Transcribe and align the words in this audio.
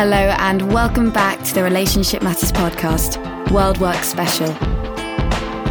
Hello, 0.00 0.32
and 0.38 0.72
welcome 0.72 1.10
back 1.10 1.42
to 1.42 1.52
the 1.52 1.64
Relationship 1.64 2.22
Matters 2.22 2.52
podcast, 2.52 3.20
World 3.50 3.78
Work 3.78 4.04
Special. 4.04 4.48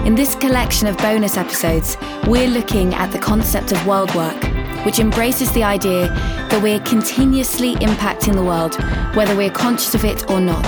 In 0.05 0.15
this 0.15 0.35
collection 0.35 0.89
of 0.89 0.97
bonus 0.97 1.37
episodes, 1.37 1.95
we're 2.27 2.49
looking 2.49 2.93
at 2.93 3.09
the 3.13 3.19
concept 3.19 3.71
of 3.71 3.87
world 3.87 4.13
work, 4.15 4.35
which 4.83 4.99
embraces 4.99 5.49
the 5.53 5.63
idea 5.63 6.09
that 6.49 6.61
we're 6.61 6.81
continuously 6.81 7.75
impacting 7.75 8.33
the 8.33 8.43
world, 8.43 8.75
whether 9.15 9.33
we're 9.33 9.49
conscious 9.49 9.95
of 9.95 10.03
it 10.03 10.29
or 10.29 10.41
not. 10.41 10.67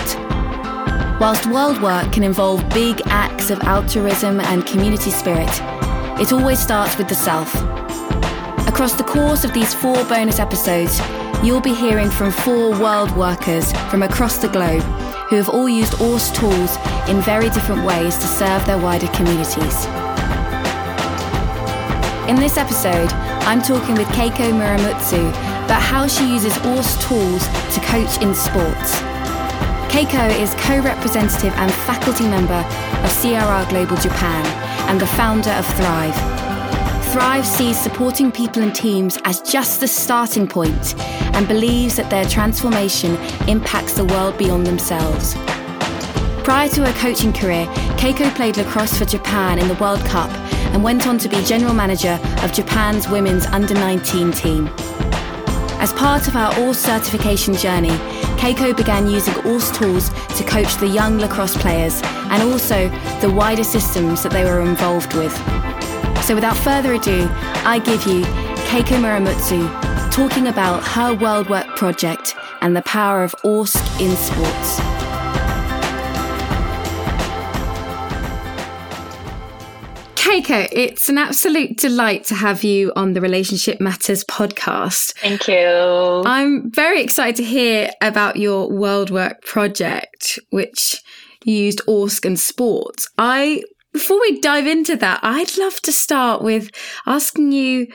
Whilst 1.19 1.45
world 1.47 1.81
work 1.81 2.13
can 2.13 2.23
involve 2.23 2.61
big 2.69 3.01
acts 3.07 3.49
of 3.49 3.59
altruism 3.63 4.39
and 4.39 4.65
community 4.65 5.11
spirit, 5.11 5.51
it 6.17 6.31
always 6.31 6.59
starts 6.59 6.97
with 6.97 7.09
the 7.09 7.13
self. 7.13 7.53
Across 8.69 8.93
the 8.93 9.03
course 9.03 9.43
of 9.43 9.53
these 9.53 9.73
four 9.73 10.01
bonus 10.05 10.39
episodes, 10.39 11.01
you'll 11.43 11.61
be 11.61 11.73
hearing 11.73 12.09
from 12.09 12.31
four 12.31 12.71
world 12.81 13.15
workers 13.15 13.71
from 13.89 14.03
across 14.03 14.39
the 14.39 14.49
globe 14.49 14.83
who 15.29 15.37
have 15.37 15.47
all 15.47 15.69
used 15.69 15.93
ORSC 15.93 16.35
tools 16.35 16.77
in 17.09 17.21
very 17.21 17.49
different 17.51 17.85
ways 17.85 18.15
to 18.17 18.27
serve 18.27 18.65
their 18.65 18.77
wider 18.77 19.07
communities. 19.07 19.85
In 22.27 22.35
this 22.35 22.57
episode, 22.57 23.09
I'm 23.47 23.61
talking 23.61 23.95
with 23.95 24.07
Keiko 24.09 24.51
Muramatsu 24.51 25.29
about 25.65 25.81
how 25.81 26.07
she 26.07 26.29
uses 26.29 26.53
ORSC 26.57 27.07
tools 27.07 27.47
to 27.73 27.79
coach 27.85 28.21
in 28.21 28.35
sports. 28.35 28.99
Keiko 29.89 30.29
is 30.41 30.53
co-representative 30.55 31.53
and 31.53 31.71
faculty 31.71 32.25
member 32.25 32.53
of 32.53 33.11
CRR 33.11 33.69
Global 33.69 33.95
Japan 33.97 34.45
and 34.89 34.99
the 34.99 35.07
founder 35.07 35.51
of 35.51 35.65
Thrive, 35.75 36.39
Thrive 37.11 37.43
sees 37.43 37.75
supporting 37.75 38.31
people 38.31 38.61
and 38.61 38.73
teams 38.73 39.17
as 39.23 39.41
just 39.41 39.79
the 39.79 39.87
starting 39.87 40.47
point 40.47 40.93
and 41.39 41.47
believes 41.47 41.95
that 41.95 42.09
their 42.09 42.25
transformation 42.25 43.15
impacts 43.47 43.93
the 43.93 44.03
world 44.03 44.37
beyond 44.37 44.67
themselves. 44.67 45.35
Prior 46.43 46.67
to 46.67 46.85
her 46.85 46.91
coaching 46.99 47.31
career, 47.31 47.65
Keiko 47.95 48.35
played 48.35 48.57
lacrosse 48.57 48.97
for 48.97 49.05
Japan 49.05 49.57
in 49.57 49.69
the 49.69 49.75
World 49.75 50.01
Cup 50.01 50.29
and 50.73 50.83
went 50.83 51.07
on 51.07 51.17
to 51.17 51.29
be 51.29 51.41
general 51.45 51.73
manager 51.73 52.19
of 52.43 52.51
Japan's 52.51 53.07
women's 53.07 53.45
under 53.45 53.73
19 53.73 54.33
team. 54.33 54.67
As 55.79 55.93
part 55.93 56.27
of 56.27 56.35
our 56.35 56.51
ORSC 56.55 56.75
certification 56.75 57.53
journey, 57.53 57.95
Keiko 58.35 58.75
began 58.75 59.09
using 59.09 59.33
ORSC 59.35 59.75
tools 59.75 60.09
to 60.37 60.43
coach 60.43 60.75
the 60.75 60.87
young 60.87 61.19
lacrosse 61.19 61.55
players 61.55 62.01
and 62.03 62.43
also 62.43 62.89
the 63.21 63.31
wider 63.31 63.63
systems 63.63 64.23
that 64.23 64.33
they 64.33 64.43
were 64.43 64.59
involved 64.59 65.13
with. 65.13 65.33
So 66.25 66.35
without 66.35 66.57
further 66.57 66.95
ado, 66.95 67.29
I 67.63 67.79
give 67.79 68.05
you 68.05 68.23
Keiko 68.67 68.99
Muramatsu 68.99 69.88
talking 70.11 70.47
about 70.47 70.83
her 70.83 71.13
World 71.13 71.49
Work 71.49 71.67
project 71.75 72.35
and 72.61 72.75
the 72.75 72.81
power 72.81 73.23
of 73.23 73.35
ORSC 73.43 74.01
in 74.01 74.15
sports. 74.15 74.79
Keiko, 80.15 80.67
it's 80.71 81.09
an 81.09 81.17
absolute 81.17 81.77
delight 81.77 82.23
to 82.25 82.35
have 82.35 82.63
you 82.63 82.91
on 82.95 83.13
the 83.13 83.21
Relationship 83.21 83.79
Matters 83.79 84.23
podcast. 84.23 85.13
Thank 85.17 85.47
you. 85.47 86.23
I'm 86.25 86.69
very 86.71 87.01
excited 87.01 87.35
to 87.37 87.43
hear 87.43 87.89
about 88.01 88.35
your 88.35 88.69
World 88.69 89.09
Work 89.09 89.43
project, 89.43 90.39
which 90.51 91.01
used 91.45 91.81
ORSC 91.87 92.25
and 92.25 92.39
sports. 92.39 93.09
I 93.17 93.63
before 93.91 94.19
we 94.19 94.39
dive 94.39 94.67
into 94.67 94.95
that, 94.97 95.19
I'd 95.23 95.57
love 95.57 95.81
to 95.81 95.91
start 95.91 96.43
with 96.43 96.69
asking 97.05 97.51
you 97.51 97.87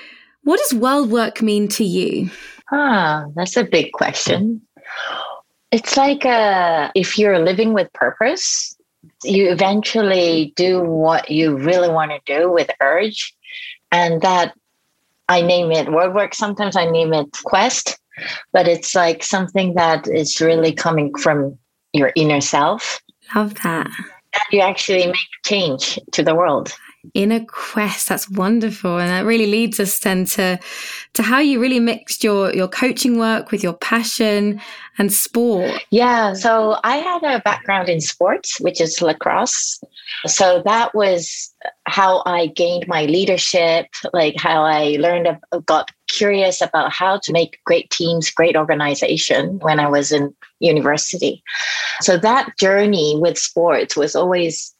what 0.44 0.60
does 0.60 0.74
world 0.74 1.10
work 1.10 1.42
mean 1.42 1.68
to 1.68 1.84
you? 1.84 2.30
Ah, 2.70 3.26
that's 3.34 3.56
a 3.56 3.64
big 3.64 3.92
question. 3.92 4.62
It's 5.70 5.96
like 5.96 6.24
uh, 6.24 6.90
if 6.94 7.18
you're 7.18 7.38
living 7.38 7.72
with 7.72 7.92
purpose, 7.92 8.76
you 9.22 9.50
eventually 9.50 10.52
do 10.56 10.80
what 10.80 11.30
you 11.30 11.56
really 11.56 11.88
want 11.88 12.12
to 12.12 12.20
do 12.26 12.50
with 12.50 12.70
urge. 12.80 13.34
And 13.90 14.22
that 14.22 14.54
I 15.28 15.40
name 15.40 15.72
it 15.72 15.90
world 15.90 16.14
work. 16.14 16.34
Sometimes 16.34 16.76
I 16.76 16.90
name 16.90 17.12
it 17.12 17.30
quest, 17.44 17.98
but 18.52 18.68
it's 18.68 18.94
like 18.94 19.22
something 19.22 19.74
that 19.74 20.06
is 20.06 20.40
really 20.40 20.72
coming 20.72 21.14
from 21.16 21.58
your 21.92 22.12
inner 22.14 22.40
self. 22.40 23.00
Love 23.34 23.54
that 23.62 23.90
you 24.50 24.60
actually 24.60 25.06
make 25.06 25.28
change 25.44 25.98
to 26.12 26.22
the 26.22 26.34
world 26.34 26.74
inner 27.12 27.44
quest. 27.44 28.08
That's 28.08 28.28
wonderful. 28.30 28.98
And 28.98 29.10
that 29.10 29.24
really 29.24 29.46
leads 29.46 29.78
us 29.78 29.98
then 29.98 30.24
to 30.26 30.58
to 31.14 31.22
how 31.22 31.38
you 31.38 31.60
really 31.60 31.80
mixed 31.80 32.24
your 32.24 32.54
your 32.54 32.68
coaching 32.68 33.18
work 33.18 33.50
with 33.50 33.62
your 33.62 33.74
passion 33.74 34.60
and 34.98 35.12
sport. 35.12 35.84
Yeah 35.90 36.34
so 36.34 36.78
i 36.84 36.96
had 36.96 37.22
a 37.22 37.40
background 37.40 37.88
in 37.88 38.00
sports 38.00 38.60
which 38.60 38.80
is 38.80 39.02
lacrosse. 39.02 39.80
So 40.26 40.62
that 40.64 40.94
was 40.94 41.52
how 41.86 42.22
i 42.26 42.46
gained 42.46 42.86
my 42.88 43.04
leadership 43.04 43.86
like 44.12 44.36
how 44.38 44.62
i 44.62 44.96
learned 44.98 45.28
got 45.66 45.90
curious 46.08 46.60
about 46.60 46.92
how 46.92 47.18
to 47.18 47.32
make 47.32 47.58
great 47.64 47.90
teams 47.90 48.30
great 48.30 48.56
organization 48.56 49.58
when 49.60 49.80
i 49.80 49.88
was 49.88 50.12
in 50.12 50.34
university. 50.64 51.42
So 52.00 52.16
that 52.18 52.56
journey 52.58 53.16
with 53.18 53.38
sports 53.38 53.96
was 53.96 54.16
always 54.16 54.73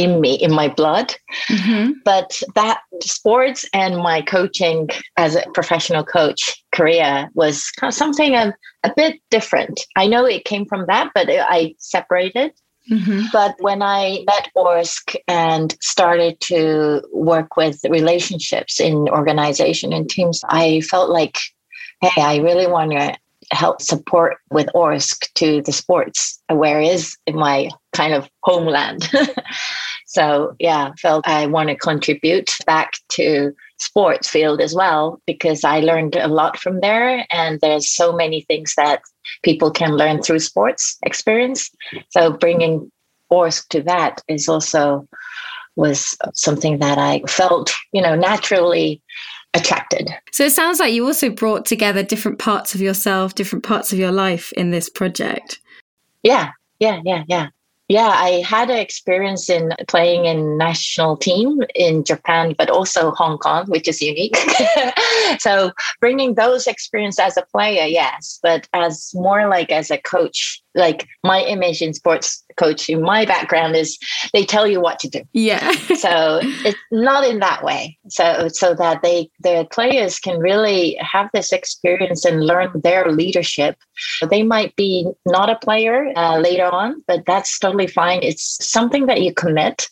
in 0.00 0.20
me, 0.20 0.34
in 0.34 0.52
my 0.52 0.68
blood. 0.68 1.14
Mm-hmm. 1.48 1.92
But 2.04 2.42
that 2.54 2.80
sports 3.02 3.64
and 3.74 3.98
my 3.98 4.22
coaching 4.22 4.88
as 5.16 5.36
a 5.36 5.44
professional 5.52 6.04
coach 6.04 6.64
career 6.72 7.28
was 7.34 7.70
kind 7.72 7.90
of 7.90 7.94
something 7.94 8.34
a, 8.34 8.54
a 8.82 8.92
bit 8.96 9.20
different. 9.30 9.80
I 9.96 10.06
know 10.06 10.24
it 10.24 10.44
came 10.46 10.64
from 10.64 10.86
that, 10.86 11.10
but 11.14 11.28
I 11.28 11.74
separated. 11.78 12.52
Mm-hmm. 12.90 13.26
But 13.30 13.56
when 13.60 13.82
I 13.82 14.24
met 14.26 14.48
ORSC 14.56 15.16
and 15.28 15.76
started 15.82 16.40
to 16.40 17.02
work 17.12 17.56
with 17.56 17.78
relationships 17.88 18.80
in 18.80 19.08
organization 19.10 19.92
and 19.92 20.08
teams, 20.08 20.40
I 20.48 20.80
felt 20.80 21.10
like, 21.10 21.38
hey, 22.00 22.22
I 22.22 22.38
really 22.38 22.66
want 22.66 22.92
to 22.92 23.16
help 23.52 23.82
support 23.82 24.38
with 24.50 24.68
ORSC 24.74 25.32
to 25.34 25.62
the 25.62 25.72
sports, 25.72 26.40
whereas 26.48 27.16
in 27.26 27.36
my 27.36 27.70
kind 27.92 28.14
of 28.14 28.28
homeland. 28.42 29.10
so 30.06 30.54
yeah, 30.58 30.90
felt 30.98 31.26
I 31.26 31.46
want 31.46 31.68
to 31.68 31.76
contribute 31.76 32.50
back 32.66 32.94
to 33.10 33.52
sports 33.78 34.28
field 34.28 34.60
as 34.60 34.74
well 34.74 35.20
because 35.26 35.64
I 35.64 35.80
learned 35.80 36.16
a 36.16 36.28
lot 36.28 36.58
from 36.58 36.80
there 36.80 37.26
and 37.30 37.60
there's 37.60 37.90
so 37.90 38.12
many 38.12 38.42
things 38.42 38.74
that 38.76 39.02
people 39.42 39.70
can 39.70 39.96
learn 39.96 40.22
through 40.22 40.40
sports 40.40 40.96
experience. 41.04 41.70
So 42.10 42.32
bringing 42.32 42.90
ORSC 43.32 43.68
to 43.68 43.82
that 43.82 44.22
is 44.28 44.48
also 44.48 45.08
was 45.76 46.16
something 46.34 46.78
that 46.78 46.98
I 46.98 47.20
felt, 47.26 47.72
you 47.92 48.02
know, 48.02 48.14
naturally 48.14 49.02
attracted. 49.54 50.10
So 50.32 50.44
it 50.44 50.52
sounds 50.52 50.78
like 50.78 50.92
you 50.92 51.06
also 51.06 51.30
brought 51.30 51.66
together 51.66 52.02
different 52.02 52.38
parts 52.38 52.74
of 52.74 52.80
yourself, 52.80 53.34
different 53.34 53.64
parts 53.64 53.92
of 53.92 53.98
your 53.98 54.12
life 54.12 54.52
in 54.52 54.70
this 54.70 54.88
project. 54.88 55.60
Yeah, 56.22 56.50
yeah, 56.78 57.00
yeah, 57.04 57.24
yeah. 57.28 57.48
Yeah, 57.90 58.06
I 58.06 58.44
had 58.46 58.70
an 58.70 58.78
experience 58.78 59.50
in 59.50 59.72
playing 59.88 60.26
in 60.26 60.56
national 60.56 61.16
team 61.16 61.60
in 61.74 62.04
Japan, 62.04 62.54
but 62.56 62.70
also 62.70 63.10
Hong 63.10 63.36
Kong, 63.36 63.66
which 63.66 63.88
is 63.88 64.00
unique. 64.00 64.36
so 65.40 65.72
bringing 65.98 66.36
those 66.36 66.68
experience 66.68 67.18
as 67.18 67.36
a 67.36 67.42
player, 67.50 67.86
yes, 67.86 68.38
but 68.44 68.68
as 68.74 69.10
more 69.12 69.48
like 69.48 69.72
as 69.72 69.90
a 69.90 69.98
coach, 69.98 70.62
like 70.74 71.06
my 71.24 71.42
image 71.42 71.82
in 71.82 71.94
sports 71.94 72.44
coaching, 72.56 73.02
my 73.02 73.24
background 73.24 73.76
is 73.76 73.98
they 74.32 74.44
tell 74.44 74.66
you 74.66 74.80
what 74.80 74.98
to 75.00 75.08
do. 75.08 75.22
Yeah. 75.32 75.72
so 75.98 76.40
it's 76.42 76.78
not 76.90 77.24
in 77.24 77.40
that 77.40 77.64
way. 77.64 77.98
So 78.08 78.48
so 78.48 78.74
that 78.74 79.02
they 79.02 79.30
the 79.40 79.66
players 79.70 80.18
can 80.18 80.38
really 80.38 80.96
have 81.00 81.30
this 81.32 81.52
experience 81.52 82.24
and 82.24 82.46
learn 82.46 82.70
their 82.82 83.10
leadership. 83.10 83.76
They 84.30 84.42
might 84.42 84.74
be 84.76 85.10
not 85.26 85.50
a 85.50 85.56
player 85.56 86.12
uh, 86.16 86.38
later 86.38 86.66
on, 86.66 87.02
but 87.06 87.24
that's 87.26 87.58
totally 87.58 87.86
fine. 87.86 88.20
It's 88.22 88.64
something 88.64 89.06
that 89.06 89.20
you 89.22 89.34
commit 89.34 89.88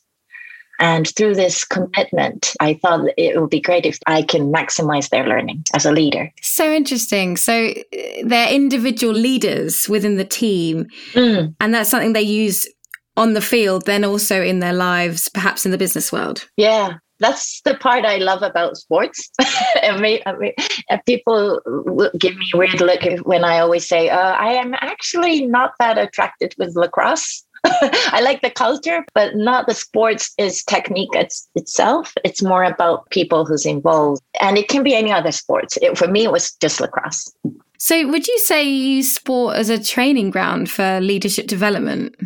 and 0.78 1.08
through 1.16 1.34
this 1.34 1.64
commitment, 1.64 2.54
I 2.60 2.74
thought 2.74 3.08
it 3.16 3.40
would 3.40 3.50
be 3.50 3.60
great 3.60 3.86
if 3.86 3.98
I 4.06 4.22
can 4.22 4.52
maximize 4.52 5.10
their 5.10 5.26
learning 5.26 5.64
as 5.74 5.84
a 5.84 5.92
leader. 5.92 6.30
So 6.42 6.72
interesting. 6.72 7.36
So 7.36 7.68
uh, 7.70 7.74
they're 8.24 8.52
individual 8.52 9.14
leaders 9.14 9.88
within 9.88 10.16
the 10.16 10.24
team, 10.24 10.86
mm. 11.12 11.54
and 11.60 11.74
that's 11.74 11.90
something 11.90 12.12
they 12.12 12.22
use 12.22 12.68
on 13.16 13.34
the 13.34 13.40
field, 13.40 13.84
then 13.86 14.04
also 14.04 14.40
in 14.40 14.60
their 14.60 14.72
lives, 14.72 15.28
perhaps 15.28 15.66
in 15.66 15.72
the 15.72 15.78
business 15.78 16.12
world. 16.12 16.48
Yeah, 16.56 16.98
that's 17.20 17.60
the 17.62 17.74
part 17.74 18.04
I 18.04 18.16
love 18.18 18.42
about 18.42 18.76
sports. 18.76 19.28
I 19.40 19.98
mean, 20.00 20.20
I 20.24 20.36
mean, 20.36 20.52
people 21.06 21.60
give 22.16 22.36
me 22.36 22.46
a 22.54 22.56
weird 22.56 22.80
look 22.80 23.00
when 23.24 23.44
I 23.44 23.58
always 23.58 23.88
say, 23.88 24.08
uh, 24.08 24.32
I 24.32 24.52
am 24.52 24.74
actually 24.74 25.46
not 25.46 25.72
that 25.80 25.98
attracted 25.98 26.54
with 26.58 26.76
lacrosse. 26.76 27.44
I 27.64 28.20
like 28.22 28.42
the 28.42 28.50
culture, 28.50 29.04
but 29.14 29.36
not 29.36 29.66
the 29.66 29.74
sports 29.74 30.32
is 30.38 30.62
technique 30.64 31.10
it's, 31.12 31.48
itself. 31.54 32.14
It's 32.24 32.42
more 32.42 32.64
about 32.64 33.08
people 33.10 33.44
who's 33.44 33.66
involved. 33.66 34.22
And 34.40 34.56
it 34.56 34.68
can 34.68 34.82
be 34.82 34.94
any 34.94 35.12
other 35.12 35.32
sports. 35.32 35.76
It, 35.82 35.96
for 35.98 36.08
me, 36.08 36.24
it 36.24 36.32
was 36.32 36.52
just 36.56 36.80
lacrosse. 36.80 37.32
So, 37.78 38.08
would 38.08 38.26
you 38.26 38.38
say 38.40 38.64
you 38.64 38.96
use 38.96 39.12
sport 39.12 39.56
as 39.56 39.70
a 39.70 39.82
training 39.82 40.30
ground 40.30 40.70
for 40.70 41.00
leadership 41.00 41.46
development? 41.46 42.16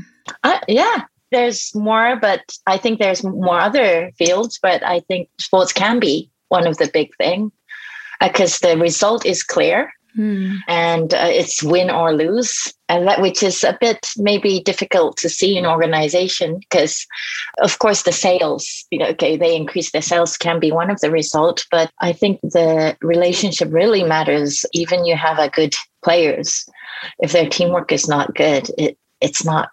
Uh, 0.43 0.61
yeah, 0.69 1.05
there's 1.31 1.75
more, 1.75 2.17
but 2.17 2.57
I 2.67 2.79
think 2.79 2.99
there's 2.99 3.23
more 3.23 3.61
other 3.61 4.13
fields. 4.17 4.59
But 4.63 4.83
I 4.83 5.01
think 5.01 5.29
sports 5.39 5.73
can 5.73 5.99
be 5.99 6.31
one 6.49 6.67
of 6.67 6.79
the 6.79 6.91
big 6.93 7.15
thing 7.17 7.53
because 8.21 8.61
the 8.61 8.77
result 8.79 9.27
is 9.27 9.43
clear 9.43 9.93
Hmm. 10.15 10.57
And 10.69 11.15
uh, 11.15 11.29
it's 11.31 11.63
win 11.63 11.91
or 11.91 12.13
lose, 12.13 12.73
and 12.89 13.07
that 13.09 13.23
which 13.23 13.43
is 13.43 13.65
a 13.65 13.77
bit 13.81 14.11
maybe 14.19 14.61
difficult 14.61 15.17
to 15.19 15.29
see 15.29 15.57
in 15.57 15.65
organization 15.65 16.59
because, 16.59 17.07
of 17.63 17.79
course, 17.79 18.03
the 18.03 18.13
sales, 18.13 18.85
you 18.91 18.99
know, 18.99 19.07
okay, 19.07 19.37
they 19.37 19.57
increase 19.57 19.91
their 19.91 20.03
sales 20.03 20.37
can 20.37 20.61
be 20.61 20.71
one 20.71 20.91
of 20.91 21.01
the 21.01 21.11
results, 21.11 21.67
but 21.71 21.91
I 22.01 22.13
think 22.13 22.41
the 22.43 22.97
relationship 23.01 23.69
really 23.73 24.05
matters. 24.05 24.67
Even 24.73 25.07
you 25.07 25.17
have 25.17 25.39
a 25.39 25.49
good 25.49 25.75
players, 26.05 26.69
if 27.21 27.33
their 27.33 27.49
teamwork 27.49 27.91
is 27.91 28.07
not 28.07 28.35
good, 28.35 28.71
it 28.77 28.99
it's 29.21 29.45
not 29.45 29.71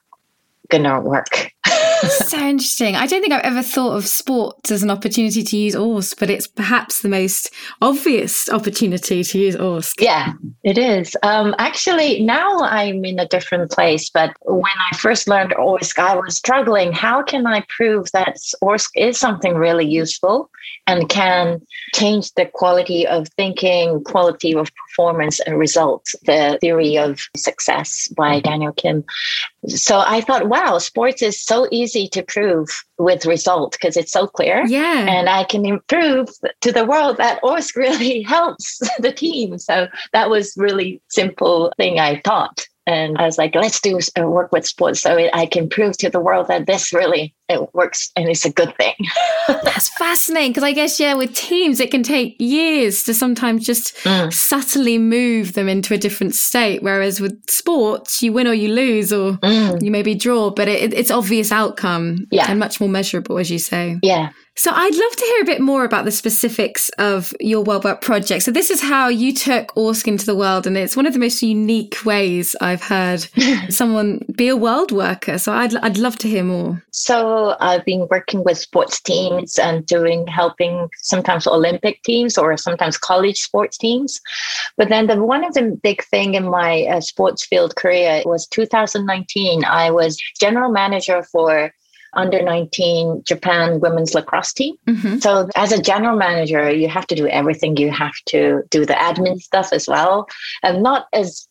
gonna 0.70 1.02
work. 1.02 1.52
So 2.08 2.38
interesting. 2.38 2.96
I 2.96 3.08
don't 3.08 3.22
think 3.22 3.34
I've 3.34 3.44
ever 3.44 3.62
thought 3.62 3.96
of 3.96 4.08
sports 4.08 4.72
as 4.72 4.84
an 4.84 4.90
opportunity 4.90 5.44
to 5.44 5.58
use 5.58 5.76
ORSC, 5.76 6.20
but 6.20 6.30
it's 6.30 6.48
perhaps 6.48 7.02
the 7.02 7.10
most 7.10 7.52
obvious 7.82 8.50
opportunity 8.50 9.24
to 9.24 9.38
use 9.38 9.56
ORSC. 9.56 9.94
Yeah, 10.00 10.34
it 10.64 10.78
is. 10.78 11.16
Um, 11.24 11.56
actually, 11.58 12.22
now 12.22 12.60
I'm 12.62 13.04
in 13.06 13.20
a 13.20 13.28
different 13.28 13.72
place, 13.72 14.10
but 14.10 14.34
when 14.44 14.74
I 14.92 14.96
first 14.98 15.28
learned 15.28 15.52
ORSC, 15.52 16.00
I 16.00 16.16
was 16.16 16.38
struggling. 16.38 16.92
How 16.92 17.24
can 17.24 17.46
I 17.48 17.66
prove 17.70 18.12
that 18.12 18.38
ORSC 18.64 18.90
is 18.96 19.20
something 19.20 19.56
really 19.56 19.86
useful 19.86 20.50
and 20.88 21.10
can 21.10 21.62
change 21.94 22.34
the 22.34 22.46
quality 22.46 23.08
of 23.08 23.28
thinking, 23.30 24.04
quality 24.04 24.54
of 24.54 24.72
performance, 24.76 25.40
and 25.42 25.58
results? 25.58 26.16
The 26.26 26.58
theory 26.62 26.98
of 26.98 27.20
success 27.36 28.08
by 28.16 28.40
Daniel 28.40 28.74
Kim. 28.74 29.04
So 29.68 30.00
I 30.00 30.22
thought, 30.22 30.48
wow, 30.48 30.78
sports 30.78 31.22
is 31.22 31.42
so 31.42 31.68
easy 31.72 32.08
to 32.10 32.24
prove 32.24 32.70
with 32.98 33.26
result 33.26 33.74
because 33.74 33.98
it's 33.98 34.12
so 34.12 34.28
clear. 34.28 34.66
Yeah. 34.68 35.06
And 35.06 35.28
I 35.28 35.44
can 35.44 35.66
improve 35.66 36.30
to 36.62 36.72
the 36.72 36.86
world 36.86 37.18
that 37.18 37.42
ORSC 37.42 37.76
really 37.76 38.22
helps 38.36 38.80
the 39.00 39.12
team. 39.12 39.58
So 39.58 39.88
that 40.14 40.30
was 40.30 40.54
really 40.58 41.02
simple 41.10 41.74
thing 41.78 42.00
I 42.00 42.22
thought. 42.24 42.66
And 42.88 43.18
I 43.18 43.26
was 43.26 43.38
like, 43.38 43.54
let's 43.54 43.80
do 43.82 44.00
uh, 44.18 44.24
work 44.24 44.52
with 44.52 44.66
sports 44.66 45.02
so 45.02 45.30
I 45.34 45.46
can 45.46 45.70
prove 45.70 45.98
to 45.98 46.10
the 46.10 46.20
world 46.20 46.48
that 46.48 46.66
this 46.66 46.92
really 46.92 47.36
it 47.50 47.74
works 47.74 48.12
and 48.16 48.30
it's 48.30 48.46
a 48.46 48.52
good 48.52 48.76
thing. 48.78 48.94
That's 49.48 49.90
fascinating 49.98 50.52
because 50.52 50.64
I 50.64 50.72
guess, 50.72 51.00
yeah, 51.00 51.16
with 51.16 51.34
teams, 51.34 51.80
it 51.80 51.92
can 51.92 52.04
take 52.04 52.36
years 52.40 53.04
to 53.04 53.14
sometimes 53.14 53.66
just 53.66 53.96
mm. 53.98 54.32
subtly 54.32 54.98
move 54.98 55.54
them 55.54 55.68
into 55.68 55.94
a 55.94 55.98
different 55.98 56.36
state. 56.36 56.84
Whereas 56.84 57.20
with 57.20 57.50
sports, 57.50 58.22
you 58.22 58.32
win 58.34 58.48
or 58.48 58.54
you 58.54 58.70
lose, 58.70 59.12
or 59.12 59.34
mm. 59.34 59.82
you 59.82 59.92
maybe 59.92 60.16
draw, 60.16 60.52
but 60.52 60.68
it, 60.68 60.94
it's 60.94 61.12
obvious 61.12 61.52
outcome 61.52 62.28
yeah. 62.32 62.46
and 62.50 62.60
much 62.60 62.80
more 62.80 62.90
measurable, 62.90 63.40
as 63.40 63.50
you 63.50 63.60
say. 63.60 63.98
Yeah. 64.04 64.30
So 64.60 64.72
I'd 64.74 64.94
love 64.94 65.16
to 65.16 65.26
hear 65.26 65.42
a 65.44 65.46
bit 65.46 65.62
more 65.62 65.86
about 65.86 66.04
the 66.04 66.12
specifics 66.12 66.90
of 66.98 67.34
your 67.40 67.64
WorldWork 67.64 68.02
project. 68.02 68.44
So 68.44 68.52
this 68.52 68.70
is 68.70 68.82
how 68.82 69.08
you 69.08 69.34
took 69.34 69.74
ORSC 69.76 70.06
into 70.08 70.26
the 70.26 70.36
world, 70.36 70.68
and 70.68 70.76
it's 70.76 70.98
one 70.98 71.06
of 71.06 71.14
the 71.14 71.20
most 71.20 71.42
unique 71.42 71.96
ways 72.04 72.58
I've 72.60 72.84
heard 72.84 73.26
someone 73.70 74.26
be 74.36 74.50
a 74.50 74.58
world 74.58 74.92
worker. 74.92 75.38
So 75.38 75.54
I'd 75.54 75.78
I'd 75.78 75.98
love 75.98 76.18
to 76.18 76.28
hear 76.28 76.44
more. 76.44 76.84
So 76.92 77.39
I've 77.60 77.86
been 77.86 78.08
working 78.10 78.44
with 78.44 78.58
sports 78.58 79.02
teams 79.02 79.58
and 79.58 79.86
doing 79.86 80.28
helping 80.28 80.90
sometimes 80.98 81.48
Olympic 81.48 82.02
teams 82.04 82.38
or 82.38 82.56
sometimes 82.58 82.98
college 82.98 83.40
sports 83.42 83.78
teams. 83.78 84.20
But 84.78 84.90
then 84.90 85.08
the 85.08 85.24
one 85.24 85.44
of 85.44 85.54
the 85.54 85.78
big 85.82 86.04
thing 86.06 86.36
in 86.36 86.50
my 86.50 86.84
uh, 86.84 87.02
sports 87.02 87.46
field 87.46 87.76
career 87.76 88.24
was 88.26 88.48
2019. 88.48 89.66
I 89.66 89.92
was 89.92 90.18
general 90.40 90.72
manager 90.72 91.24
for 91.24 91.74
under 92.14 92.42
19 92.42 93.24
Japan 93.26 93.80
women's 93.80 94.16
lacrosse 94.16 94.54
team. 94.54 94.76
Mm-hmm. 94.88 95.18
So, 95.20 95.50
as 95.56 95.72
a 95.72 95.82
general 95.82 96.18
manager, 96.18 96.72
you 96.72 96.88
have 96.88 97.08
to 97.08 97.16
do 97.16 97.28
everything. 97.28 97.78
You 97.78 97.92
have 97.92 98.16
to 98.28 98.64
do 98.70 98.86
the 98.86 98.94
admin 98.94 99.40
stuff 99.40 99.72
as 99.72 99.88
well. 99.88 100.28
And 100.64 100.82
not 100.82 101.08
as 101.14 101.48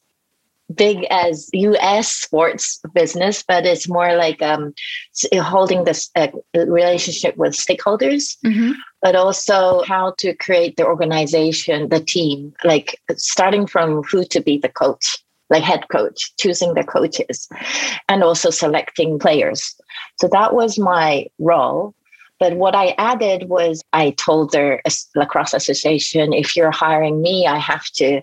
big 0.75 1.07
as 1.11 1.49
US 1.53 2.13
sports 2.13 2.81
business, 2.95 3.43
but 3.47 3.65
it's 3.65 3.89
more 3.89 4.17
like 4.17 4.43
um, 4.43 4.75
holding 5.35 5.85
this 5.85 6.11
uh, 6.15 6.29
relationship 6.55 7.37
with 7.37 7.55
stakeholders, 7.55 8.37
mm-hmm. 8.45 8.73
but 9.03 9.17
also 9.17 9.83
how 9.85 10.15
to 10.19 10.35
create 10.35 10.77
the 10.77 10.87
organization, 10.87 11.89
the 11.89 12.01
team, 12.01 12.53
like 12.65 13.01
starting 13.17 13.67
from 13.67 14.03
who 14.03 14.25
to 14.25 14.41
be 14.41 14.59
the 14.59 14.69
coach 14.69 15.19
like 15.51 15.63
head 15.63 15.89
coach, 15.89 16.33
choosing 16.39 16.75
the 16.75 16.85
coaches, 16.85 17.49
and 18.09 18.23
also 18.23 18.51
selecting 18.51 19.19
players. 19.19 19.75
So 20.21 20.29
that 20.29 20.55
was 20.55 20.79
my 20.79 21.27
role. 21.39 21.95
But 22.41 22.57
what 22.57 22.75
I 22.75 22.95
added 22.99 23.49
was 23.49 23.83
I 23.93 24.11
told 24.11 24.53
their 24.53 24.81
lacrosse 25.15 25.55
association, 25.55 26.33
if 26.33 26.55
you're 26.57 26.71
hiring 26.71 27.21
me, 27.21 27.47
I 27.47 27.59
have 27.59 27.85
to, 27.97 28.23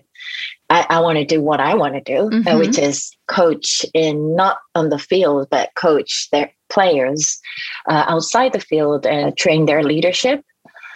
I, 0.70 0.86
I 0.88 1.00
want 1.00 1.18
to 1.18 1.24
do 1.24 1.42
what 1.42 1.60
I 1.60 1.74
want 1.74 1.94
to 1.94 2.00
do, 2.00 2.26
uh, 2.26 2.30
mm-hmm. 2.30 2.58
which 2.58 2.78
is 2.78 3.12
coach 3.26 3.84
in 3.92 4.34
not 4.34 4.58
on 4.74 4.88
the 4.88 4.98
field, 4.98 5.48
but 5.50 5.74
coach 5.74 6.28
their 6.30 6.50
players 6.68 7.40
uh, 7.88 8.04
outside 8.08 8.52
the 8.52 8.60
field 8.60 9.06
and 9.06 9.36
train 9.36 9.66
their 9.66 9.82
leadership 9.82 10.44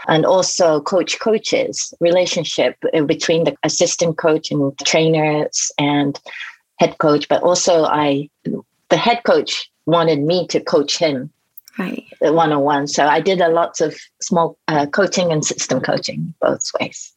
and 0.08 0.24
also 0.24 0.80
coach 0.80 1.18
coaches 1.20 1.92
relationship 2.00 2.76
uh, 2.94 3.02
between 3.02 3.44
the 3.44 3.56
assistant 3.64 4.16
coach 4.16 4.50
and 4.50 4.76
trainers 4.84 5.70
and 5.78 6.20
head 6.78 6.96
coach 6.98 7.28
but 7.28 7.42
also 7.42 7.84
i 7.84 8.28
the 8.88 8.96
head 8.96 9.20
coach 9.24 9.70
wanted 9.86 10.20
me 10.20 10.46
to 10.46 10.60
coach 10.60 10.98
him 10.98 11.30
right. 11.78 12.04
one-on-one. 12.20 12.86
So 12.86 13.06
i 13.06 13.20
did 13.20 13.40
a 13.40 13.48
lots 13.48 13.80
of 13.80 13.96
small 14.20 14.58
uh, 14.68 14.86
coaching 14.86 15.32
and 15.32 15.44
system 15.44 15.80
coaching 15.80 16.34
both 16.40 16.64
ways. 16.80 17.12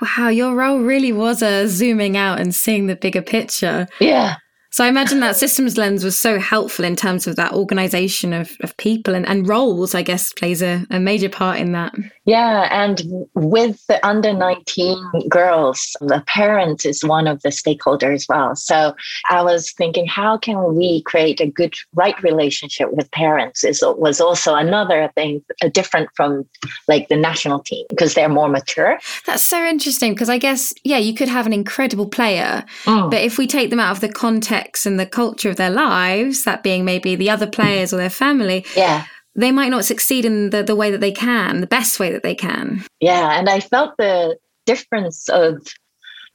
Wow 0.00 0.28
your 0.28 0.54
role 0.54 0.80
really 0.80 1.12
was 1.12 1.42
a 1.42 1.64
uh, 1.64 1.66
zooming 1.66 2.16
out 2.16 2.40
and 2.40 2.54
seeing 2.54 2.86
the 2.86 2.96
bigger 2.96 3.22
picture. 3.22 3.86
Yeah. 4.00 4.36
So 4.76 4.84
I 4.84 4.88
imagine 4.88 5.20
that 5.20 5.36
systems 5.36 5.78
lens 5.78 6.04
was 6.04 6.18
so 6.18 6.38
helpful 6.38 6.84
in 6.84 6.96
terms 6.96 7.26
of 7.26 7.36
that 7.36 7.52
organization 7.52 8.34
of, 8.34 8.52
of 8.60 8.76
people 8.76 9.14
and, 9.14 9.26
and 9.26 9.48
roles, 9.48 9.94
I 9.94 10.02
guess, 10.02 10.34
plays 10.34 10.60
a, 10.60 10.84
a 10.90 11.00
major 11.00 11.30
part 11.30 11.58
in 11.58 11.72
that. 11.72 11.94
Yeah. 12.26 12.68
And 12.70 13.02
with 13.34 13.84
the 13.86 14.04
under 14.06 14.32
19 14.32 15.28
girls, 15.28 15.96
the 16.00 16.22
parents 16.26 16.84
is 16.84 17.04
one 17.04 17.26
of 17.26 17.42
the 17.42 17.50
stakeholders 17.50 18.14
as 18.14 18.26
well. 18.28 18.56
So 18.56 18.94
I 19.30 19.42
was 19.42 19.72
thinking, 19.72 20.06
how 20.06 20.36
can 20.36 20.74
we 20.74 21.02
create 21.02 21.40
a 21.40 21.46
good, 21.46 21.74
right 21.94 22.20
relationship 22.22 22.92
with 22.92 23.10
parents? 23.10 23.64
Is 23.64 23.82
was 23.82 24.20
also 24.20 24.54
another 24.54 25.10
thing 25.14 25.42
uh, 25.62 25.68
different 25.68 26.08
from 26.14 26.46
like 26.88 27.08
the 27.08 27.16
national 27.16 27.60
team 27.60 27.86
because 27.88 28.14
they're 28.14 28.28
more 28.28 28.48
mature. 28.48 28.98
That's 29.26 29.44
so 29.44 29.64
interesting 29.64 30.14
because 30.14 30.28
I 30.28 30.38
guess, 30.38 30.74
yeah, 30.84 30.98
you 30.98 31.14
could 31.14 31.28
have 31.28 31.46
an 31.46 31.52
incredible 31.52 32.06
player, 32.06 32.64
mm. 32.84 33.10
but 33.10 33.20
if 33.20 33.38
we 33.38 33.46
take 33.46 33.70
them 33.70 33.80
out 33.80 33.92
of 33.92 34.00
the 34.00 34.08
context, 34.08 34.86
and 34.86 34.98
the 34.98 35.06
culture 35.06 35.48
of 35.48 35.56
their 35.56 35.70
lives, 35.70 36.44
that 36.44 36.62
being 36.62 36.84
maybe 36.84 37.14
the 37.16 37.30
other 37.30 37.46
players 37.46 37.92
or 37.92 37.96
their 37.96 38.10
family, 38.10 38.64
yeah. 38.76 39.04
They 39.36 39.52
might 39.52 39.70
not 39.70 39.84
succeed 39.84 40.24
in 40.24 40.50
the, 40.50 40.62
the 40.62 40.76
way 40.76 40.90
that 40.90 41.00
they 41.00 41.12
can, 41.12 41.60
the 41.60 41.66
best 41.66 42.00
way 42.00 42.10
that 42.10 42.22
they 42.22 42.34
can. 42.34 42.84
Yeah. 43.00 43.38
And 43.38 43.48
I 43.48 43.60
felt 43.60 43.96
the 43.98 44.38
difference 44.66 45.28
of 45.28 45.66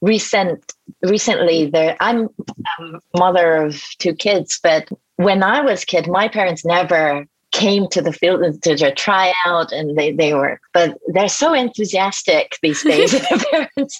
recent 0.02 0.72
recently 1.02 1.66
there 1.66 1.96
i'm 2.00 2.28
a 2.80 3.18
mother 3.18 3.54
of 3.54 3.80
two 3.98 4.12
kids 4.12 4.58
but 4.60 4.88
when 5.16 5.44
i 5.44 5.60
was 5.60 5.84
kid 5.84 6.08
my 6.08 6.26
parents 6.26 6.64
never 6.64 7.24
came 7.62 7.88
to 7.88 8.02
the 8.02 8.12
field 8.12 8.40
to, 8.62 8.76
to 8.76 8.92
try 8.94 9.32
out 9.46 9.70
and 9.72 9.96
they, 9.96 10.10
they 10.12 10.34
were 10.34 10.60
but 10.72 10.98
they're 11.14 11.28
so 11.28 11.52
enthusiastic 11.52 12.56
these 12.62 12.82
days 12.82 13.14
parents. 13.50 13.98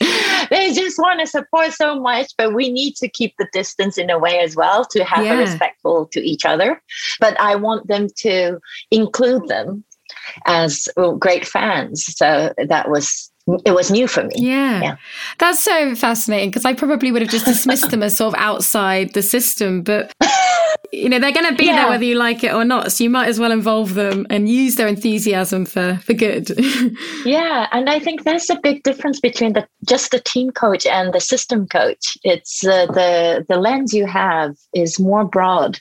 They 0.51 0.73
just 0.73 0.99
want 0.99 1.21
to 1.21 1.27
support 1.27 1.73
so 1.73 1.99
much 2.01 2.33
but 2.37 2.55
we 2.55 2.71
need 2.71 2.97
to 2.97 3.09
keep 3.09 3.35
the 3.39 3.49
distance 3.53 3.99
in 3.99 4.11
a 4.11 4.19
way 4.19 4.41
as 4.41 4.57
well 4.57 4.85
to 4.87 5.05
have 5.05 5.25
yeah. 5.25 5.35
a 5.35 5.39
respectful 5.39 6.07
to 6.07 6.21
each 6.21 6.45
other. 6.45 6.83
But 7.21 7.39
i 7.41 7.55
want 7.55 7.87
them 7.87 8.09
to 8.19 8.59
include 8.91 9.49
them 9.49 9.85
as 10.47 10.89
great 11.19 11.47
fans. 11.47 12.05
So 12.17 12.53
that 12.59 12.91
was 12.91 13.32
it 13.65 13.73
was 13.73 13.91
new 13.91 14.07
for 14.07 14.23
me. 14.23 14.35
Yeah. 14.37 14.83
yeah. 14.83 14.97
That's 15.39 15.63
so 15.63 15.95
fascinating 15.95 16.51
because 16.51 16.65
I 16.65 16.75
probably 16.75 17.11
would 17.11 17.23
have 17.23 17.31
just 17.31 17.45
dismissed 17.45 17.91
them 17.91 18.03
as 18.03 18.17
sort 18.17 18.35
of 18.35 18.41
outside 18.41 19.15
the 19.15 19.23
system, 19.23 19.83
but 19.83 20.13
you 20.93 21.09
know, 21.09 21.19
they're 21.19 21.33
going 21.33 21.49
to 21.49 21.57
be 21.57 21.67
yeah. 21.67 21.77
there 21.77 21.89
whether 21.89 22.05
you 22.05 22.15
like 22.15 22.45
it 22.45 22.53
or 22.53 22.65
not. 22.65 22.93
So 22.93 23.05
you 23.05 23.11
might 23.11 23.29
as 23.29 23.41
well 23.41 23.51
involve 23.51 23.95
them 23.95 24.27
and 24.31 24.49
use 24.49 24.77
their 24.77 24.87
enthusiasm 24.87 25.65
for, 25.65 25.99
for 26.05 26.15
good. 26.15 26.51
yeah. 27.25 27.67
And 27.73 27.91
I 27.91 27.99
think 27.99 28.23
there's 28.23 28.49
a 28.49 28.61
big 28.61 28.85
difference 28.85 29.19
between 29.19 29.55
the 29.55 29.67
just 29.89 30.13
the 30.13 30.21
team 30.21 30.53
coach 30.53 30.87
and 30.87 31.13
the 31.13 31.21
system 31.21 31.67
coach. 31.67 32.17
It's 32.23 32.65
uh, 32.65 32.87
the, 32.87 33.45
the 33.49 33.57
lens 33.57 33.93
you 33.93 34.07
have 34.07 34.57
is 34.73 35.01
more 35.01 35.25
broad. 35.25 35.81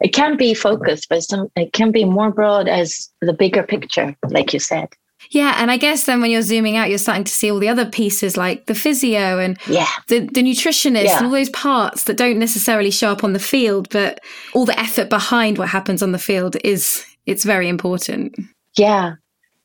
It 0.00 0.14
can 0.14 0.36
be 0.36 0.54
focused, 0.54 1.08
but 1.08 1.22
some, 1.22 1.48
it 1.56 1.72
can 1.72 1.92
be 1.92 2.04
more 2.04 2.30
broad 2.30 2.68
as 2.68 3.08
the 3.20 3.32
bigger 3.32 3.62
picture, 3.62 4.16
like 4.30 4.52
you 4.52 4.60
said. 4.60 4.88
Yeah, 5.30 5.54
and 5.58 5.70
I 5.70 5.76
guess 5.76 6.04
then 6.04 6.20
when 6.20 6.30
you're 6.30 6.42
zooming 6.42 6.76
out, 6.76 6.88
you're 6.88 6.98
starting 6.98 7.24
to 7.24 7.32
see 7.32 7.50
all 7.50 7.58
the 7.58 7.68
other 7.68 7.84
pieces 7.84 8.36
like 8.36 8.66
the 8.66 8.74
physio 8.74 9.38
and 9.38 9.58
yeah. 9.66 9.88
the, 10.08 10.20
the 10.20 10.42
nutritionist 10.42 11.04
yeah. 11.04 11.18
and 11.18 11.26
all 11.26 11.32
those 11.32 11.50
parts 11.50 12.04
that 12.04 12.16
don't 12.16 12.38
necessarily 12.38 12.90
show 12.90 13.10
up 13.10 13.22
on 13.22 13.34
the 13.34 13.38
field, 13.38 13.88
but 13.90 14.20
all 14.54 14.64
the 14.64 14.78
effort 14.78 15.10
behind 15.10 15.58
what 15.58 15.68
happens 15.68 16.02
on 16.02 16.12
the 16.12 16.18
field 16.18 16.56
is 16.64 17.04
it's 17.26 17.44
very 17.44 17.68
important. 17.68 18.36
Yeah, 18.76 19.14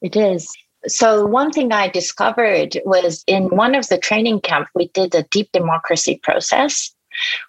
it 0.02 0.16
is. 0.16 0.52
So 0.88 1.26
one 1.26 1.52
thing 1.52 1.72
I 1.72 1.88
discovered 1.88 2.78
was 2.84 3.24
in 3.26 3.44
one 3.56 3.74
of 3.74 3.88
the 3.88 3.98
training 3.98 4.42
camp, 4.42 4.68
we 4.76 4.90
did 4.90 5.16
a 5.16 5.24
deep 5.24 5.50
democracy 5.54 6.20
process 6.24 6.94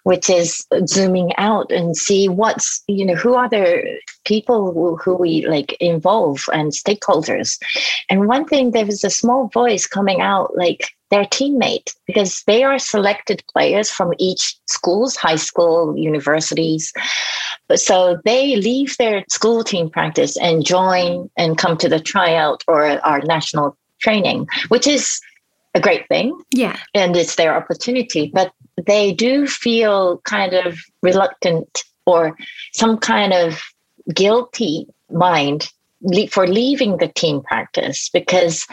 which 0.03 0.29
is 0.29 0.65
zooming 0.87 1.31
out 1.37 1.71
and 1.71 1.95
see 1.97 2.27
what's 2.29 2.83
you 2.87 3.05
know 3.05 3.15
who 3.15 3.35
are 3.35 3.49
the 3.49 3.83
people 4.25 4.71
who, 4.73 4.95
who 4.97 5.15
we 5.15 5.45
like 5.47 5.73
involve 5.79 6.45
and 6.53 6.71
stakeholders. 6.71 7.57
And 8.09 8.27
one 8.27 8.45
thing 8.45 8.71
there 8.71 8.85
was 8.85 9.03
a 9.03 9.09
small 9.09 9.47
voice 9.47 9.87
coming 9.87 10.21
out 10.21 10.55
like 10.55 10.89
their 11.11 11.25
teammate 11.25 11.93
because 12.07 12.43
they 12.47 12.63
are 12.63 12.79
selected 12.79 13.43
players 13.53 13.89
from 13.89 14.13
each 14.17 14.55
schools 14.67 15.15
high 15.15 15.35
school 15.35 15.95
universities. 15.95 16.91
So 17.75 18.19
they 18.25 18.55
leave 18.55 18.97
their 18.97 19.23
school 19.29 19.63
team 19.63 19.89
practice 19.89 20.37
and 20.37 20.65
join 20.65 21.29
and 21.37 21.57
come 21.57 21.77
to 21.77 21.89
the 21.89 21.99
tryout 21.99 22.63
or 22.67 22.83
our 23.05 23.21
national 23.21 23.77
training 24.01 24.45
which 24.67 24.87
is 24.87 25.21
a 25.75 25.79
great 25.79 26.07
thing. 26.07 26.41
Yeah. 26.51 26.79
And 26.95 27.15
it's 27.15 27.35
their 27.35 27.55
opportunity. 27.55 28.31
But 28.33 28.51
they 28.87 29.13
do 29.13 29.45
feel 29.45 30.19
kind 30.19 30.53
of 30.53 30.79
reluctant 31.03 31.83
or 32.05 32.35
some 32.73 32.97
kind 32.97 33.33
of 33.33 33.61
guilty 34.13 34.87
mind 35.11 35.69
for 36.29 36.47
leaving 36.47 36.97
the 36.97 37.07
team 37.07 37.41
practice 37.41 38.09
because 38.09 38.67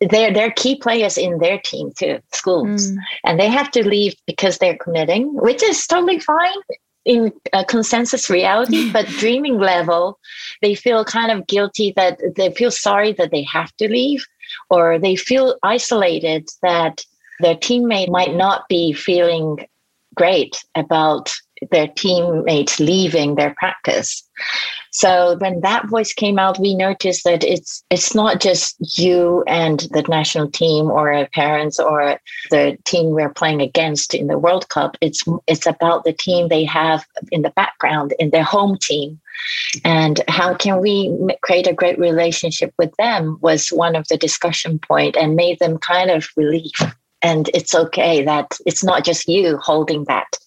they're 0.00 0.32
they're 0.32 0.50
key 0.50 0.76
players 0.76 1.16
in 1.16 1.38
their 1.38 1.58
team 1.58 1.92
too 1.96 2.18
schools 2.32 2.90
mm. 2.90 2.96
and 3.24 3.38
they 3.38 3.48
have 3.48 3.70
to 3.70 3.86
leave 3.86 4.14
because 4.26 4.58
they're 4.58 4.76
committing 4.78 5.32
which 5.34 5.62
is 5.62 5.86
totally 5.86 6.18
fine 6.18 6.58
in 7.04 7.32
a 7.52 7.64
consensus 7.64 8.28
reality 8.28 8.90
but 8.92 9.06
dreaming 9.06 9.58
level 9.58 10.18
they 10.62 10.74
feel 10.74 11.04
kind 11.04 11.30
of 11.30 11.46
guilty 11.46 11.92
that 11.94 12.18
they 12.34 12.52
feel 12.54 12.72
sorry 12.72 13.12
that 13.12 13.30
they 13.30 13.42
have 13.42 13.74
to 13.76 13.88
leave 13.88 14.26
or 14.70 14.98
they 14.98 15.16
feel 15.16 15.56
isolated 15.62 16.48
that 16.62 17.02
their 17.40 17.54
teammate 17.56 18.10
might 18.10 18.34
not 18.34 18.68
be 18.68 18.92
feeling 18.92 19.66
great 20.14 20.62
about 20.74 21.32
their 21.70 21.88
teammates 21.88 22.80
leaving 22.80 23.34
their 23.34 23.54
practice. 23.58 24.22
So 24.90 25.36
when 25.38 25.60
that 25.62 25.88
voice 25.88 26.12
came 26.12 26.38
out, 26.38 26.60
we 26.60 26.74
noticed 26.74 27.24
that 27.24 27.42
it's 27.42 27.82
it's 27.90 28.14
not 28.14 28.40
just 28.40 28.76
you 28.96 29.42
and 29.48 29.80
the 29.90 30.02
national 30.02 30.50
team 30.52 30.88
or 30.88 31.26
parents 31.34 31.80
or 31.80 32.20
the 32.50 32.78
team 32.84 33.10
we're 33.10 33.34
playing 33.34 33.60
against 33.60 34.14
in 34.14 34.28
the 34.28 34.38
World 34.38 34.68
Cup. 34.68 34.96
It's 35.00 35.24
it's 35.48 35.66
about 35.66 36.04
the 36.04 36.12
team 36.12 36.46
they 36.46 36.62
have 36.64 37.04
in 37.32 37.42
the 37.42 37.50
background 37.50 38.14
in 38.20 38.30
their 38.30 38.44
home 38.44 38.78
team, 38.80 39.20
and 39.84 40.22
how 40.28 40.54
can 40.54 40.80
we 40.80 41.12
create 41.42 41.66
a 41.66 41.72
great 41.72 41.98
relationship 41.98 42.72
with 42.78 42.94
them 42.96 43.38
was 43.40 43.70
one 43.70 43.96
of 43.96 44.06
the 44.06 44.16
discussion 44.16 44.78
point 44.78 45.16
and 45.16 45.34
made 45.34 45.58
them 45.58 45.76
kind 45.78 46.10
of 46.10 46.28
relief. 46.36 46.78
And 47.20 47.50
it's 47.52 47.74
okay 47.74 48.22
that 48.22 48.58
it's 48.64 48.84
not 48.84 49.04
just 49.04 49.28
you 49.28 49.56
holding 49.56 50.04
that 50.04 50.38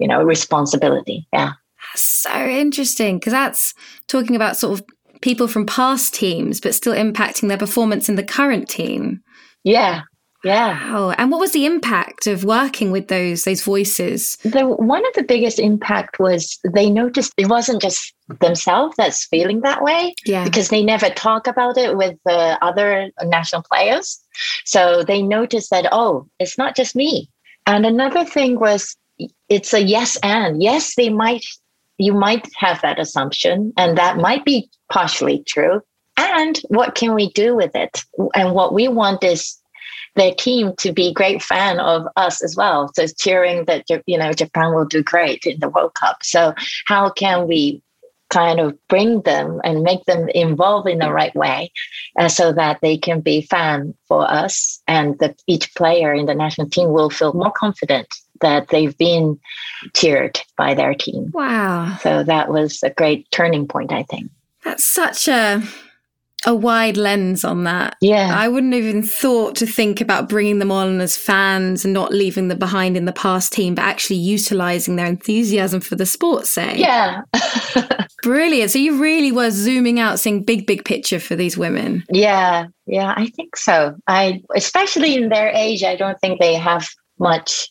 you 0.00 0.08
know, 0.08 0.22
responsibility. 0.22 1.26
Yeah. 1.32 1.52
So 1.94 2.32
interesting 2.34 3.18
because 3.18 3.32
that's 3.32 3.74
talking 4.08 4.34
about 4.34 4.56
sort 4.56 4.78
of 4.78 4.86
people 5.20 5.48
from 5.48 5.66
past 5.66 6.14
teams, 6.14 6.60
but 6.60 6.74
still 6.74 6.94
impacting 6.94 7.48
their 7.48 7.58
performance 7.58 8.08
in 8.08 8.16
the 8.16 8.22
current 8.24 8.68
team. 8.68 9.22
Yeah. 9.64 10.02
Yeah. 10.42 10.92
Wow. 10.92 11.10
And 11.18 11.30
what 11.30 11.40
was 11.40 11.52
the 11.52 11.66
impact 11.66 12.26
of 12.26 12.44
working 12.44 12.90
with 12.90 13.08
those 13.08 13.44
those 13.44 13.62
voices? 13.62 14.38
The 14.42 14.66
one 14.66 15.06
of 15.06 15.12
the 15.14 15.22
biggest 15.22 15.58
impact 15.58 16.18
was 16.18 16.58
they 16.72 16.88
noticed 16.88 17.34
it 17.36 17.48
wasn't 17.48 17.82
just 17.82 18.14
themselves 18.40 18.94
that's 18.96 19.26
feeling 19.26 19.60
that 19.60 19.82
way. 19.82 20.14
Yeah. 20.24 20.44
Because 20.44 20.70
they 20.70 20.82
never 20.82 21.10
talk 21.10 21.46
about 21.46 21.76
it 21.76 21.96
with 21.96 22.16
the 22.24 22.58
other 22.62 23.10
national 23.24 23.64
players. 23.70 24.18
So 24.64 25.02
they 25.02 25.20
noticed 25.20 25.70
that, 25.70 25.88
oh, 25.92 26.26
it's 26.38 26.56
not 26.56 26.74
just 26.74 26.96
me. 26.96 27.28
And 27.66 27.84
another 27.84 28.24
thing 28.24 28.58
was 28.58 28.96
it's 29.48 29.72
a 29.72 29.82
yes 29.82 30.16
and. 30.22 30.62
Yes 30.62 30.94
they 30.94 31.08
might 31.08 31.44
you 31.98 32.14
might 32.14 32.48
have 32.56 32.80
that 32.80 32.98
assumption 32.98 33.72
and 33.76 33.98
that 33.98 34.16
might 34.16 34.44
be 34.44 34.70
partially 34.90 35.44
true. 35.46 35.82
And 36.16 36.58
what 36.68 36.94
can 36.94 37.14
we 37.14 37.30
do 37.32 37.54
with 37.54 37.74
it? 37.74 38.02
And 38.34 38.54
what 38.54 38.72
we 38.72 38.88
want 38.88 39.22
is 39.22 39.56
their 40.16 40.34
team 40.34 40.74
to 40.78 40.92
be 40.92 41.12
great 41.12 41.42
fan 41.42 41.78
of 41.78 42.06
us 42.16 42.42
as 42.42 42.56
well. 42.56 42.90
So 42.94 43.06
cheering 43.06 43.66
that 43.66 43.84
you 44.06 44.18
know 44.18 44.32
japan 44.32 44.74
will 44.74 44.86
do 44.86 45.02
great 45.02 45.44
in 45.44 45.60
the 45.60 45.68
world 45.68 45.94
cup. 45.94 46.18
So 46.22 46.54
how 46.86 47.10
can 47.10 47.46
we 47.46 47.82
kind 48.30 48.60
of 48.60 48.78
bring 48.88 49.22
them 49.22 49.60
and 49.64 49.82
make 49.82 50.04
them 50.04 50.28
involved 50.30 50.88
in 50.88 50.98
the 50.98 51.12
right 51.12 51.34
way 51.34 51.72
uh, 52.18 52.28
so 52.28 52.52
that 52.52 52.78
they 52.80 52.96
can 52.96 53.20
be 53.20 53.42
fan 53.42 53.92
for 54.06 54.28
us 54.30 54.80
and 54.86 55.18
that 55.18 55.42
each 55.46 55.74
player 55.74 56.14
in 56.14 56.26
the 56.26 56.34
national 56.34 56.68
team 56.68 56.92
will 56.92 57.10
feel 57.10 57.32
more 57.32 57.52
confident 57.52 58.06
that 58.40 58.68
they've 58.68 58.96
been 58.96 59.38
cheered 59.94 60.40
by 60.56 60.74
their 60.74 60.94
team. 60.94 61.30
Wow. 61.32 61.96
So 62.02 62.22
that 62.24 62.50
was 62.50 62.82
a 62.82 62.90
great 62.90 63.30
turning 63.30 63.66
point, 63.66 63.92
I 63.92 64.02
think. 64.04 64.30
That's 64.64 64.84
such 64.84 65.28
a 65.28 65.62
a 66.46 66.54
wide 66.54 66.96
lens 66.96 67.44
on 67.44 67.64
that. 67.64 67.96
Yeah. 68.00 68.32
I 68.34 68.48
wouldn't 68.48 68.74
even 68.74 69.02
thought 69.02 69.56
to 69.56 69.66
think 69.66 70.00
about 70.00 70.28
bringing 70.28 70.58
them 70.58 70.72
on 70.72 71.00
as 71.00 71.16
fans 71.16 71.84
and 71.84 71.92
not 71.92 72.12
leaving 72.12 72.48
them 72.48 72.58
behind 72.58 72.96
in 72.96 73.04
the 73.04 73.12
past 73.12 73.52
team, 73.52 73.74
but 73.74 73.84
actually 73.84 74.16
utilizing 74.16 74.96
their 74.96 75.06
enthusiasm 75.06 75.80
for 75.80 75.96
the 75.96 76.06
sport, 76.06 76.46
say. 76.46 76.76
Yeah. 76.76 77.22
Brilliant. 78.22 78.70
So 78.70 78.78
you 78.78 79.00
really 79.00 79.32
were 79.32 79.50
zooming 79.50 80.00
out, 80.00 80.18
seeing 80.18 80.42
big, 80.42 80.66
big 80.66 80.84
picture 80.84 81.20
for 81.20 81.36
these 81.36 81.58
women. 81.58 82.04
Yeah. 82.10 82.66
Yeah, 82.86 83.14
I 83.16 83.26
think 83.28 83.56
so. 83.56 83.96
I 84.06 84.42
especially 84.54 85.14
in 85.14 85.28
their 85.28 85.50
age, 85.50 85.84
I 85.84 85.94
don't 85.94 86.18
think 86.20 86.40
they 86.40 86.54
have 86.54 86.88
much 87.18 87.70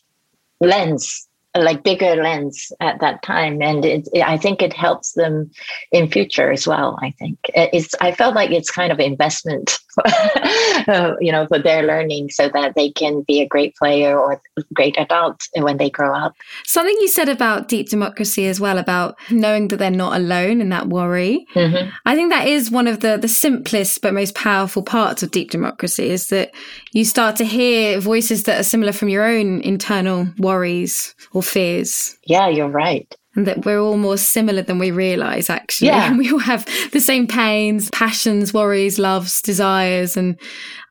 lens 0.60 1.26
like 1.56 1.82
bigger 1.82 2.14
lens 2.16 2.70
at 2.80 3.00
that 3.00 3.22
time. 3.22 3.60
And 3.60 3.84
it, 3.84 4.08
it, 4.12 4.22
i 4.22 4.36
think 4.36 4.62
it 4.62 4.72
helps 4.72 5.12
them 5.12 5.50
in 5.90 6.08
future 6.10 6.50
as 6.52 6.66
well 6.66 6.98
i 7.02 7.10
think. 7.18 7.38
It's 7.54 7.94
i 8.00 8.12
felt 8.12 8.34
like 8.34 8.50
it's 8.50 8.70
kind 8.70 8.92
of 8.92 9.00
investment 9.00 9.78
you 11.20 11.32
know 11.32 11.46
for 11.46 11.58
their 11.58 11.82
learning 11.82 12.30
so 12.30 12.48
that 12.48 12.74
they 12.74 12.90
can 12.90 13.22
be 13.22 13.40
a 13.40 13.46
great 13.46 13.74
player 13.76 14.18
or 14.18 14.40
great 14.74 14.96
adult 14.98 15.48
when 15.56 15.76
they 15.76 15.90
grow 15.90 16.14
up 16.14 16.34
something 16.64 16.96
you 17.00 17.08
said 17.08 17.28
about 17.28 17.68
deep 17.68 17.88
democracy 17.88 18.46
as 18.46 18.60
well 18.60 18.78
about 18.78 19.16
knowing 19.30 19.68
that 19.68 19.76
they're 19.76 19.90
not 19.90 20.16
alone 20.16 20.60
in 20.60 20.68
that 20.68 20.88
worry 20.88 21.46
mm-hmm. 21.54 21.90
i 22.06 22.14
think 22.14 22.30
that 22.30 22.46
is 22.46 22.70
one 22.70 22.86
of 22.86 23.00
the 23.00 23.16
the 23.16 23.28
simplest 23.28 24.00
but 24.02 24.14
most 24.14 24.34
powerful 24.34 24.82
parts 24.82 25.22
of 25.22 25.30
deep 25.30 25.50
democracy 25.50 26.10
is 26.10 26.28
that 26.28 26.52
you 26.92 27.04
start 27.04 27.36
to 27.36 27.44
hear 27.44 28.00
voices 28.00 28.44
that 28.44 28.60
are 28.60 28.64
similar 28.64 28.92
from 28.92 29.08
your 29.08 29.24
own 29.24 29.60
internal 29.60 30.28
worries 30.38 31.14
or 31.32 31.42
fears. 31.42 32.16
Yeah, 32.24 32.48
you're 32.48 32.68
right. 32.68 33.14
And 33.36 33.46
that 33.46 33.64
we're 33.64 33.78
all 33.78 33.96
more 33.96 34.16
similar 34.16 34.62
than 34.62 34.78
we 34.78 34.90
realize, 34.90 35.48
actually. 35.48 35.88
Yeah. 35.88 36.08
And 36.08 36.18
we 36.18 36.32
all 36.32 36.38
have 36.38 36.66
the 36.92 37.00
same 37.00 37.26
pains, 37.26 37.88
passions, 37.90 38.52
worries, 38.52 38.98
loves, 38.98 39.40
desires. 39.40 40.16
And 40.16 40.38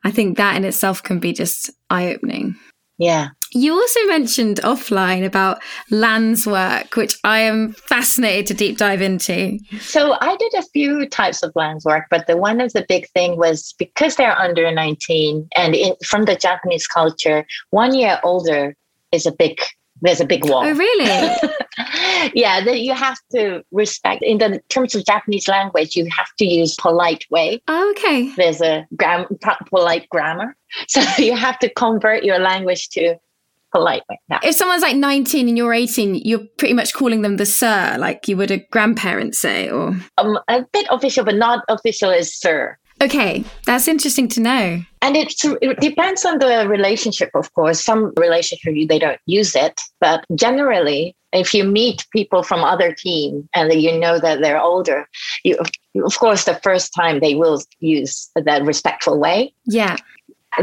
I 0.04 0.12
think 0.12 0.38
that 0.38 0.56
in 0.56 0.64
itself 0.64 1.04
can 1.04 1.20
be 1.20 1.34
just 1.34 1.70
eye 1.90 2.14
opening. 2.14 2.56
Yeah. 3.00 3.30
You 3.52 3.74
also 3.74 4.00
mentioned 4.08 4.58
offline 4.58 5.26
about 5.26 5.64
lands 5.90 6.46
work, 6.46 6.96
which 6.96 7.18
I 7.24 7.40
am 7.40 7.72
fascinated 7.74 8.46
to 8.48 8.54
deep 8.54 8.78
dive 8.78 9.02
into. 9.02 9.58
So 9.80 10.18
I 10.22 10.36
did 10.36 10.54
a 10.54 10.64
few 10.74 11.08
types 11.08 11.42
of 11.42 11.52
lands 11.56 11.86
work, 11.86 12.06
but 12.12 12.28
the 12.28 12.38
one 12.38 12.62
of 12.62 12.74
the 12.74 12.86
big 12.88 13.10
thing 13.10 13.38
was 13.38 13.74
because 13.80 14.18
they're 14.18 14.38
under 14.38 14.70
19 14.70 15.48
and 15.56 15.76
in, 15.76 15.96
from 16.06 16.26
the 16.26 16.36
Japanese 16.36 16.86
culture, 16.86 17.46
one 17.72 17.96
year 17.96 18.20
older 18.24 18.76
is 19.12 19.26
a 19.26 19.32
big 19.32 19.60
there's 20.02 20.22
a 20.22 20.26
big 20.26 20.48
wall. 20.48 20.64
Oh, 20.66 20.74
really? 20.74 21.06
yeah, 22.34 22.64
that 22.64 22.80
you 22.82 22.94
have 22.94 23.18
to 23.32 23.64
respect. 23.72 24.24
In 24.24 24.38
the 24.38 24.62
terms 24.70 24.96
of 24.96 25.06
Japanese 25.06 25.48
language, 25.48 25.96
you 25.96 26.08
have 26.16 26.34
to 26.38 26.46
use 26.46 26.76
polite 26.76 27.26
way. 27.30 27.62
Oh, 27.68 27.92
okay. 27.92 28.34
There's 28.36 28.62
a 28.62 28.88
gram- 28.96 29.28
polite 29.70 30.08
grammar, 30.10 30.56
so 30.88 31.02
you 31.18 31.36
have 31.36 31.60
to 31.60 31.70
convert 31.70 32.24
your 32.24 32.40
language 32.40 32.90
to 32.90 33.16
polite 33.72 34.04
way. 34.10 34.20
Now. 34.30 34.40
If 34.44 34.56
someone's 34.56 34.82
like 34.82 34.96
19 34.96 35.48
and 35.48 35.58
you're 35.58 35.74
18, 35.74 36.16
you're 36.16 36.46
pretty 36.58 36.74
much 36.74 36.94
calling 36.94 37.22
them 37.22 37.38
the 37.38 37.46
sir, 37.46 37.96
like 38.00 38.28
you 38.28 38.38
would 38.38 38.52
a 38.52 38.58
grandparent 38.72 39.36
say, 39.36 39.70
or 39.70 39.96
um, 40.18 40.40
a 40.48 40.64
bit 40.72 40.88
official, 40.90 41.24
but 41.24 41.36
not 41.36 41.64
official 41.68 42.10
is 42.10 42.34
sir. 42.34 42.78
Okay, 43.02 43.46
that's 43.66 43.88
interesting 43.88 44.28
to 44.30 44.42
know. 44.42 44.82
And 45.02 45.16
it's, 45.16 45.46
it 45.46 45.80
depends 45.80 46.26
on 46.26 46.40
the 46.40 46.68
relationship, 46.68 47.30
of 47.34 47.54
course. 47.54 47.84
Some 47.84 48.14
relationship 48.18 48.76
they 48.90 49.00
don't 49.00 49.20
use 49.26 49.56
it, 49.56 49.80
but 50.02 50.26
generally 50.36 51.16
if 51.32 51.54
you 51.54 51.64
meet 51.64 52.06
people 52.12 52.44
from 52.44 52.64
other 52.64 52.94
team 52.94 53.48
and 53.54 53.72
you 53.74 53.98
know 53.98 54.20
that 54.20 54.42
they're 54.42 54.62
older, 54.62 55.08
you 55.44 55.58
of 56.04 56.20
course 56.20 56.46
the 56.46 56.56
first 56.56 56.94
time 56.94 57.20
they 57.20 57.36
will 57.36 57.62
use 57.80 58.30
that 58.36 58.64
respectful 58.64 59.20
way. 59.20 59.54
Yeah. 59.66 59.98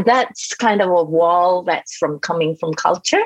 That's 0.05 0.53
kind 0.53 0.81
of 0.81 0.89
a 0.89 1.03
wall 1.03 1.63
that's 1.63 1.95
from 1.95 2.19
coming 2.19 2.55
from 2.57 2.73
culture. 2.73 3.21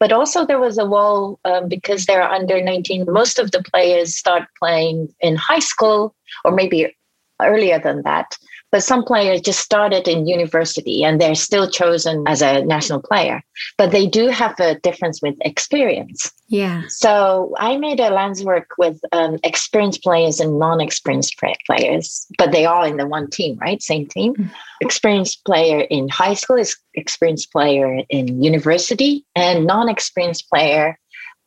But 0.00 0.12
also 0.12 0.46
there 0.46 0.58
was 0.58 0.78
a 0.78 0.86
wall 0.86 1.38
um, 1.44 1.68
because 1.68 2.06
they're 2.06 2.22
under 2.22 2.62
19. 2.62 3.04
Most 3.06 3.38
of 3.38 3.50
the 3.50 3.62
players 3.62 4.14
start 4.14 4.44
playing 4.58 5.12
in 5.20 5.36
high 5.36 5.58
school 5.58 6.14
or 6.44 6.52
maybe 6.52 6.96
earlier 7.42 7.78
than 7.78 8.02
that. 8.02 8.36
But 8.70 8.82
some 8.82 9.04
players 9.04 9.40
just 9.40 9.60
started 9.60 10.06
in 10.06 10.26
university 10.26 11.02
and 11.02 11.20
they're 11.20 11.34
still 11.34 11.70
chosen 11.70 12.24
as 12.26 12.42
a 12.42 12.64
national 12.64 13.00
player. 13.00 13.42
But 13.78 13.92
they 13.92 14.06
do 14.06 14.28
have 14.28 14.58
a 14.60 14.78
difference 14.80 15.22
with 15.22 15.36
experience. 15.40 16.30
Yeah. 16.48 16.82
So 16.88 17.54
I 17.58 17.76
made 17.76 18.00
a 18.00 18.10
lens 18.10 18.44
work 18.44 18.70
with 18.76 19.00
um, 19.12 19.38
experienced 19.42 20.02
players 20.02 20.40
and 20.40 20.58
non-experienced 20.58 21.38
players, 21.66 22.26
but 22.36 22.52
they 22.52 22.66
all 22.66 22.84
in 22.84 22.96
the 22.96 23.06
one 23.06 23.30
team, 23.30 23.58
right? 23.58 23.82
Same 23.82 24.06
team. 24.06 24.34
Mm-hmm. 24.34 24.52
Experienced 24.80 25.44
player 25.44 25.80
in 25.80 26.08
high 26.08 26.34
school 26.34 26.56
is 26.56 26.76
experienced 26.94 27.52
player 27.52 28.02
in 28.08 28.42
university, 28.42 29.24
and 29.34 29.66
non-experienced 29.66 30.48
player 30.48 30.98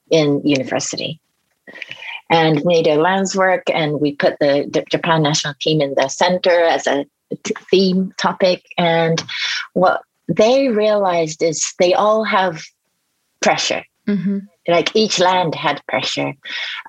in 0.10 0.42
university 0.44 1.22
and 2.32 2.64
made 2.66 2.88
a 2.88 2.96
lands 2.96 3.36
work 3.36 3.64
and 3.74 4.00
we 4.00 4.16
put 4.16 4.38
the, 4.40 4.68
the, 4.72 4.84
Japan 4.90 5.22
national 5.22 5.54
team 5.60 5.82
in 5.82 5.94
the 5.96 6.08
center 6.08 6.50
as 6.50 6.88
a 6.88 7.06
theme 7.70 8.14
topic. 8.18 8.66
And 8.78 9.22
what 9.74 10.02
they 10.28 10.70
realized 10.70 11.44
is 11.44 11.74
they 11.78 11.94
all 11.94 12.24
have 12.24 12.64
pressure. 13.42 13.84
Mm-hmm. 14.08 14.40
Like 14.68 14.96
each 14.96 15.20
land 15.20 15.56
had 15.56 15.82
pressure. 15.88 16.34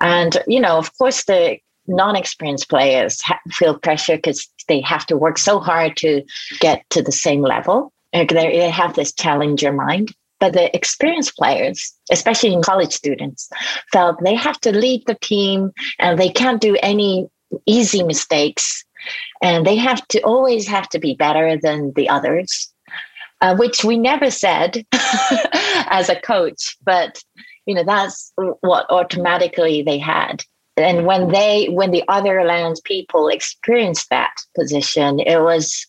And, 0.00 0.38
you 0.46 0.60
know, 0.60 0.78
of 0.78 0.96
course, 0.96 1.24
the 1.24 1.58
non 1.86 2.16
experienced 2.16 2.68
players 2.68 3.20
ha- 3.22 3.40
feel 3.50 3.78
pressure 3.78 4.16
because 4.16 4.48
they 4.68 4.80
have 4.82 5.06
to 5.06 5.16
work 5.16 5.38
so 5.38 5.58
hard 5.58 5.96
to 5.98 6.22
get 6.60 6.88
to 6.90 7.02
the 7.02 7.12
same 7.12 7.42
level. 7.42 7.92
They 8.12 8.70
have 8.70 8.94
this 8.94 9.12
challenger 9.12 9.72
mind. 9.72 10.14
But 10.42 10.54
the 10.54 10.74
experienced 10.74 11.36
players, 11.36 11.94
especially 12.10 12.52
in 12.52 12.62
college 12.62 12.92
students, 12.92 13.48
felt 13.92 14.16
they 14.24 14.34
have 14.34 14.58
to 14.62 14.76
lead 14.76 15.04
the 15.06 15.14
team 15.14 15.70
and 16.00 16.18
they 16.18 16.30
can't 16.30 16.60
do 16.60 16.76
any 16.82 17.28
easy 17.64 18.02
mistakes. 18.02 18.84
And 19.40 19.64
they 19.64 19.76
have 19.76 20.04
to 20.08 20.20
always 20.22 20.66
have 20.66 20.88
to 20.88 20.98
be 20.98 21.14
better 21.14 21.56
than 21.56 21.92
the 21.94 22.08
others, 22.08 22.72
uh, 23.40 23.54
which 23.54 23.84
we 23.84 23.96
never 23.96 24.32
said 24.32 24.84
as 25.86 26.08
a 26.08 26.20
coach. 26.20 26.76
But, 26.84 27.22
you 27.64 27.76
know, 27.76 27.84
that's 27.84 28.32
what 28.62 28.90
automatically 28.90 29.84
they 29.84 29.98
had 29.98 30.42
and 30.76 31.06
when 31.06 31.30
they 31.30 31.66
when 31.66 31.90
the 31.90 32.02
other 32.08 32.42
lands 32.44 32.80
people 32.80 33.28
experienced 33.28 34.08
that 34.08 34.32
position 34.58 35.20
it 35.20 35.42
was 35.42 35.86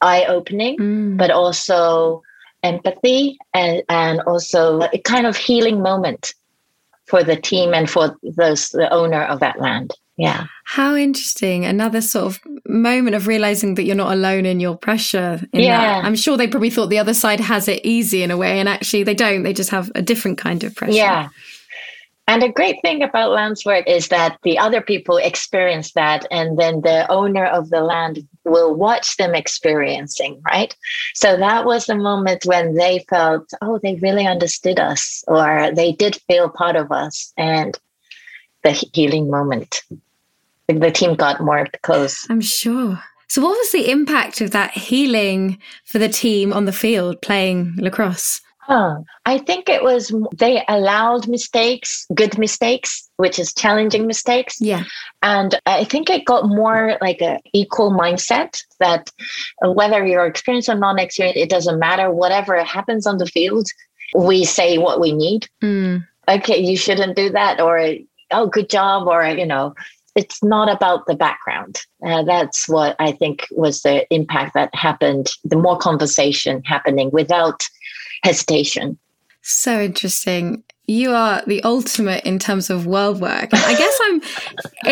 eye 0.00 0.24
opening 0.26 0.78
mm. 0.78 1.16
but 1.16 1.32
also 1.32 2.22
empathy 2.62 3.38
and, 3.54 3.82
and 3.88 4.20
also 4.22 4.82
a 4.92 4.98
kind 4.98 5.26
of 5.26 5.36
healing 5.36 5.82
moment 5.82 6.34
for 7.06 7.24
the 7.24 7.36
team 7.36 7.74
and 7.74 7.90
for 7.90 8.16
those 8.22 8.70
the 8.70 8.90
owner 8.92 9.22
of 9.24 9.40
that 9.40 9.60
land. 9.60 9.92
Yeah. 10.16 10.46
How 10.64 10.94
interesting. 10.94 11.64
Another 11.64 12.00
sort 12.00 12.26
of 12.26 12.40
moment 12.66 13.16
of 13.16 13.26
realizing 13.26 13.74
that 13.74 13.84
you're 13.84 13.96
not 13.96 14.12
alone 14.12 14.46
in 14.46 14.60
your 14.60 14.76
pressure. 14.76 15.40
In 15.52 15.60
yeah. 15.60 15.80
That. 15.80 16.04
I'm 16.04 16.14
sure 16.14 16.36
they 16.36 16.46
probably 16.46 16.70
thought 16.70 16.90
the 16.90 16.98
other 16.98 17.14
side 17.14 17.40
has 17.40 17.66
it 17.66 17.84
easy 17.84 18.22
in 18.22 18.30
a 18.30 18.36
way, 18.36 18.60
and 18.60 18.68
actually 18.68 19.02
they 19.02 19.14
don't. 19.14 19.42
They 19.42 19.52
just 19.52 19.70
have 19.70 19.90
a 19.94 20.02
different 20.02 20.38
kind 20.38 20.62
of 20.64 20.74
pressure. 20.74 20.92
Yeah. 20.92 21.28
And 22.28 22.42
a 22.42 22.48
great 22.48 22.80
thing 22.82 23.02
about 23.02 23.32
lands 23.32 23.64
work 23.64 23.86
is 23.88 24.08
that 24.08 24.38
the 24.42 24.58
other 24.58 24.80
people 24.80 25.16
experience 25.16 25.92
that, 25.92 26.24
and 26.30 26.58
then 26.58 26.80
the 26.82 27.10
owner 27.10 27.46
of 27.46 27.70
the 27.70 27.80
land 27.80 28.26
will 28.44 28.74
watch 28.74 29.16
them 29.16 29.34
experiencing, 29.34 30.40
right? 30.50 30.74
So 31.14 31.36
that 31.36 31.64
was 31.64 31.86
the 31.86 31.96
moment 31.96 32.44
when 32.44 32.74
they 32.74 33.04
felt, 33.10 33.50
oh, 33.60 33.78
they 33.82 33.96
really 33.96 34.26
understood 34.26 34.78
us, 34.78 35.24
or 35.26 35.72
they 35.74 35.92
did 35.92 36.16
feel 36.28 36.48
part 36.48 36.76
of 36.76 36.92
us, 36.92 37.32
and 37.36 37.78
the 38.62 38.70
healing 38.70 39.30
moment. 39.30 39.82
The 40.68 40.90
team 40.90 41.16
got 41.16 41.40
more 41.40 41.66
close. 41.82 42.26
I'm 42.30 42.40
sure. 42.40 43.02
So, 43.28 43.42
what 43.42 43.58
was 43.58 43.72
the 43.72 43.90
impact 43.90 44.40
of 44.40 44.50
that 44.52 44.72
healing 44.72 45.58
for 45.84 45.98
the 45.98 46.08
team 46.08 46.52
on 46.52 46.66
the 46.66 46.72
field 46.72 47.20
playing 47.20 47.74
lacrosse? 47.76 48.40
Oh, 48.68 49.04
I 49.26 49.38
think 49.38 49.68
it 49.68 49.82
was 49.82 50.14
they 50.36 50.62
allowed 50.68 51.26
mistakes, 51.26 52.06
good 52.14 52.38
mistakes, 52.38 53.08
which 53.16 53.38
is 53.38 53.52
challenging 53.52 54.06
mistakes. 54.06 54.56
Yeah. 54.60 54.84
And 55.22 55.60
I 55.66 55.84
think 55.84 56.08
it 56.08 56.24
got 56.24 56.46
more 56.46 56.96
like 57.00 57.20
a 57.20 57.40
equal 57.52 57.90
mindset 57.90 58.62
that 58.78 59.10
whether 59.62 60.06
you're 60.06 60.26
experienced 60.26 60.68
or 60.68 60.76
non-experienced, 60.76 61.38
it 61.38 61.50
doesn't 61.50 61.78
matter. 61.78 62.10
Whatever 62.12 62.62
happens 62.62 63.06
on 63.06 63.18
the 63.18 63.26
field, 63.26 63.66
we 64.16 64.44
say 64.44 64.78
what 64.78 65.00
we 65.00 65.12
need. 65.12 65.48
Mm. 65.62 66.06
Okay, 66.28 66.58
you 66.58 66.76
shouldn't 66.76 67.16
do 67.16 67.30
that, 67.30 67.60
or 67.60 67.94
oh, 68.30 68.46
good 68.46 68.70
job, 68.70 69.08
or 69.08 69.24
you 69.26 69.46
know, 69.46 69.74
it's 70.14 70.42
not 70.42 70.70
about 70.70 71.06
the 71.06 71.16
background. 71.16 71.80
Uh, 72.04 72.22
that's 72.22 72.68
what 72.68 72.94
I 72.98 73.12
think 73.12 73.48
was 73.50 73.82
the 73.82 74.06
impact 74.14 74.54
that 74.54 74.74
happened. 74.74 75.30
The 75.42 75.56
more 75.56 75.78
conversation 75.78 76.62
happening 76.64 77.10
without 77.12 77.62
hesitation. 78.22 78.98
So 79.42 79.80
interesting. 79.80 80.62
You 80.86 81.12
are 81.12 81.42
the 81.46 81.62
ultimate 81.62 82.24
in 82.24 82.38
terms 82.38 82.68
of 82.68 82.86
world 82.86 83.20
work. 83.20 83.50
I 83.52 83.74
guess 83.74 83.98
I'm 84.04 84.22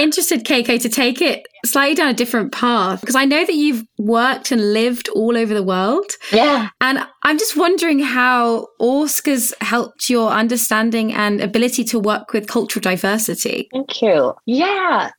interested, 0.01 0.45
Keiko, 0.45 0.81
to 0.81 0.89
take 0.89 1.21
it 1.21 1.47
slightly 1.65 1.95
down 1.95 2.09
a 2.09 2.15
different 2.15 2.53
path 2.53 3.01
because 3.01 3.17
I 3.17 3.25
know 3.25 3.45
that 3.45 3.55
you've 3.55 3.85
worked 3.99 4.53
and 4.53 4.73
lived 4.73 5.09
all 5.11 5.37
over 5.37 5.53
the 5.53 5.65
world. 5.65 6.13
Yeah. 6.33 6.69
And 6.81 7.01
I'm 7.25 7.39
just 7.39 7.57
wondering 7.57 7.99
how 7.99 8.69
ORSC's 8.81 9.53
helped 9.61 10.09
your 10.09 10.31
understanding 10.31 11.13
and 11.13 11.41
ability 11.41 11.85
to 11.85 11.99
work 11.99 12.33
with 12.33 12.47
cultural 12.47 12.81
diversity. 12.81 13.69
Thank 13.73 14.01
you. 14.01 14.35
Yeah. 14.47 15.11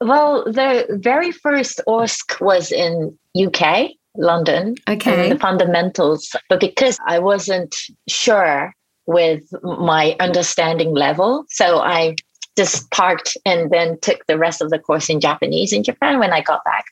Well, 0.00 0.44
the 0.44 0.86
very 1.02 1.30
first 1.30 1.80
ORSC 1.86 2.40
was 2.40 2.72
in 2.72 3.16
UK 3.40 3.90
London. 4.16 4.76
Okay. 4.88 5.30
the 5.30 5.38
fundamentals. 5.38 6.34
But 6.48 6.60
because 6.60 6.98
I 7.06 7.18
wasn't 7.18 7.74
sure 8.08 8.74
with 9.06 9.42
my 9.62 10.16
understanding 10.20 10.94
level, 10.94 11.44
so 11.48 11.78
I 11.78 12.16
just 12.56 12.90
parked 12.90 13.36
and 13.44 13.70
then 13.70 13.98
took 14.00 14.24
the 14.26 14.38
rest 14.38 14.62
of 14.62 14.70
the 14.70 14.78
course 14.78 15.10
in 15.10 15.20
Japanese 15.20 15.72
in 15.72 15.82
Japan 15.82 16.18
when 16.18 16.32
I 16.32 16.40
got 16.40 16.64
back. 16.64 16.84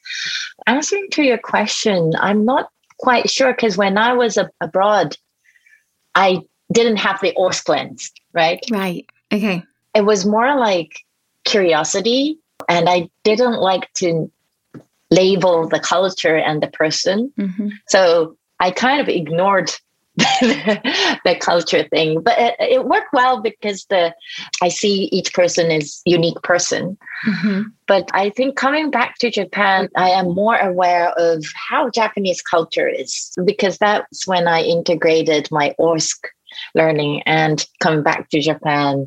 Answering 0.66 1.08
to 1.12 1.22
your 1.22 1.38
question, 1.38 2.12
I'm 2.18 2.44
not 2.44 2.68
quite 2.98 3.30
sure 3.30 3.52
because 3.52 3.76
when 3.76 3.96
I 3.96 4.12
was 4.12 4.38
abroad, 4.60 5.16
I 6.14 6.40
didn't 6.72 6.96
have 6.96 7.20
the 7.20 7.32
ORSC 7.36 7.68
lens, 7.68 8.12
right? 8.32 8.60
Right. 8.70 9.06
Okay. 9.32 9.62
It 9.94 10.04
was 10.04 10.26
more 10.26 10.58
like 10.58 10.92
curiosity, 11.44 12.38
and 12.68 12.88
I 12.88 13.08
didn't 13.24 13.60
like 13.60 13.92
to 13.94 14.30
label 15.12 15.68
the 15.68 15.78
culture 15.78 16.36
and 16.36 16.62
the 16.62 16.68
person. 16.68 17.32
Mm-hmm. 17.38 17.68
So 17.88 18.36
I 18.58 18.70
kind 18.70 19.00
of 19.00 19.08
ignored 19.08 19.70
the 20.16 21.36
culture 21.40 21.84
thing, 21.84 22.20
but 22.20 22.38
it, 22.38 22.54
it, 22.58 22.84
worked 22.84 23.14
well 23.14 23.40
because 23.40 23.86
the 23.86 24.14
I 24.60 24.68
see 24.68 25.04
each 25.04 25.32
person 25.32 25.70
is 25.70 26.02
unique 26.04 26.42
person. 26.42 26.98
Mm-hmm. 27.26 27.62
But 27.86 28.10
I 28.12 28.28
think 28.28 28.56
coming 28.56 28.90
back 28.90 29.16
to 29.20 29.30
Japan, 29.30 29.88
I 29.96 30.10
am 30.10 30.34
more 30.34 30.56
aware 30.58 31.12
of 31.12 31.44
how 31.54 31.88
Japanese 31.88 32.42
culture 32.42 32.88
is 32.88 33.32
because 33.46 33.78
that's 33.78 34.26
when 34.26 34.46
I 34.48 34.62
integrated 34.62 35.48
my 35.50 35.74
ORSC 35.80 36.12
learning 36.74 37.22
and 37.24 37.66
come 37.80 38.02
back 38.02 38.28
to 38.30 38.40
Japan 38.40 39.06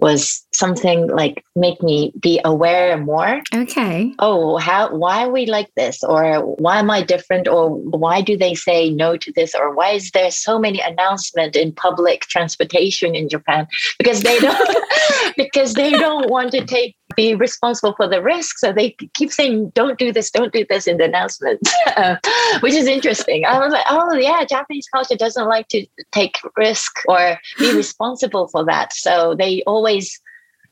was 0.00 0.46
something 0.52 1.08
like 1.08 1.44
make 1.54 1.82
me 1.82 2.12
be 2.20 2.40
aware 2.44 2.96
more. 2.98 3.40
Okay. 3.54 4.12
Oh, 4.18 4.56
how 4.56 4.94
why 4.94 5.24
are 5.24 5.30
we 5.30 5.46
like 5.46 5.70
this? 5.76 6.02
Or 6.02 6.40
why 6.56 6.78
am 6.78 6.90
I 6.90 7.02
different? 7.02 7.48
Or 7.48 7.70
why 7.70 8.20
do 8.22 8.36
they 8.36 8.54
say 8.54 8.90
no 8.90 9.16
to 9.16 9.32
this? 9.32 9.54
Or 9.54 9.74
why 9.74 9.90
is 9.90 10.10
there 10.12 10.30
so 10.30 10.58
many 10.58 10.80
announcement 10.80 11.56
in 11.56 11.72
public 11.72 12.22
transportation 12.22 13.14
in 13.14 13.28
Japan? 13.28 13.66
Because 13.98 14.22
they 14.22 14.38
don't 14.38 14.78
because 15.36 15.74
they 15.74 15.90
don't 15.90 16.30
want 16.30 16.52
to 16.52 16.64
take 16.64 16.96
be 17.16 17.34
responsible 17.34 17.94
for 17.94 18.08
the 18.08 18.22
risk. 18.22 18.58
So 18.58 18.72
they 18.72 18.90
keep 19.14 19.32
saying, 19.32 19.70
don't 19.74 19.98
do 19.98 20.12
this, 20.12 20.30
don't 20.30 20.52
do 20.52 20.64
this 20.68 20.86
in 20.86 20.96
the 20.96 21.04
announcements, 21.04 21.72
which 22.60 22.74
is 22.74 22.86
interesting. 22.86 23.44
I 23.44 23.58
was 23.58 23.72
like, 23.72 23.84
oh, 23.88 24.14
yeah, 24.14 24.44
Japanese 24.44 24.88
culture 24.88 25.16
doesn't 25.16 25.46
like 25.46 25.68
to 25.68 25.86
take 26.12 26.38
risk 26.56 26.98
or 27.06 27.38
be 27.58 27.72
responsible 27.76 28.48
for 28.48 28.64
that. 28.64 28.92
So 28.92 29.34
they 29.34 29.62
always 29.64 30.20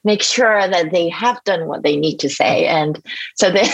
make 0.05 0.22
sure 0.22 0.68
that 0.68 0.90
they 0.90 1.09
have 1.09 1.42
done 1.44 1.66
what 1.66 1.83
they 1.83 1.96
need 1.96 2.18
to 2.18 2.29
say. 2.29 2.66
And 2.66 3.03
so 3.35 3.51
they, 3.51 3.68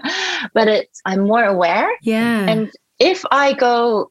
but 0.54 0.68
it's, 0.68 1.00
I'm 1.04 1.20
more 1.20 1.44
aware. 1.44 1.90
Yeah. 2.02 2.48
And 2.48 2.72
if 2.98 3.24
I 3.30 3.52
go 3.52 4.10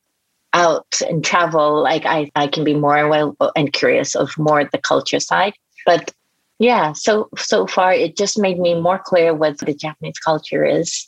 out 0.54 1.02
and 1.10 1.24
travel, 1.24 1.82
like 1.82 2.06
I, 2.06 2.32
I 2.36 2.48
can 2.48 2.64
be 2.64 2.76
more 2.76 2.98
aware 2.98 3.32
and 3.56 3.74
curious 3.74 4.16
of 4.16 4.38
more 4.38 4.64
the 4.64 4.78
culture 4.78 5.20
side. 5.20 5.54
But 5.86 6.14
yeah, 6.60 6.94
so 6.94 7.30
so 7.38 7.68
far 7.68 7.94
it 7.94 8.18
just 8.18 8.40
made 8.40 8.60
me 8.60 8.80
more 8.80 9.00
clear 9.00 9.34
what 9.34 9.58
the 9.60 9.74
Japanese 9.74 10.20
culture 10.20 10.64
is 10.66 11.08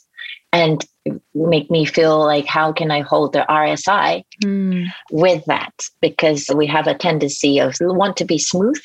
and 0.52 0.84
make 1.34 1.70
me 1.70 1.84
feel 1.84 2.24
like 2.24 2.46
how 2.46 2.72
can 2.72 2.90
I 2.90 3.00
hold 3.00 3.32
the 3.32 3.46
RSI 3.48 4.24
mm. 4.44 4.86
with 5.10 5.44
that? 5.46 5.72
Because 6.00 6.46
we 6.54 6.66
have 6.66 6.86
a 6.86 6.94
tendency 6.94 7.58
of 7.58 7.76
we 7.80 7.88
want 7.88 8.16
to 8.18 8.24
be 8.24 8.38
smooth 8.38 8.80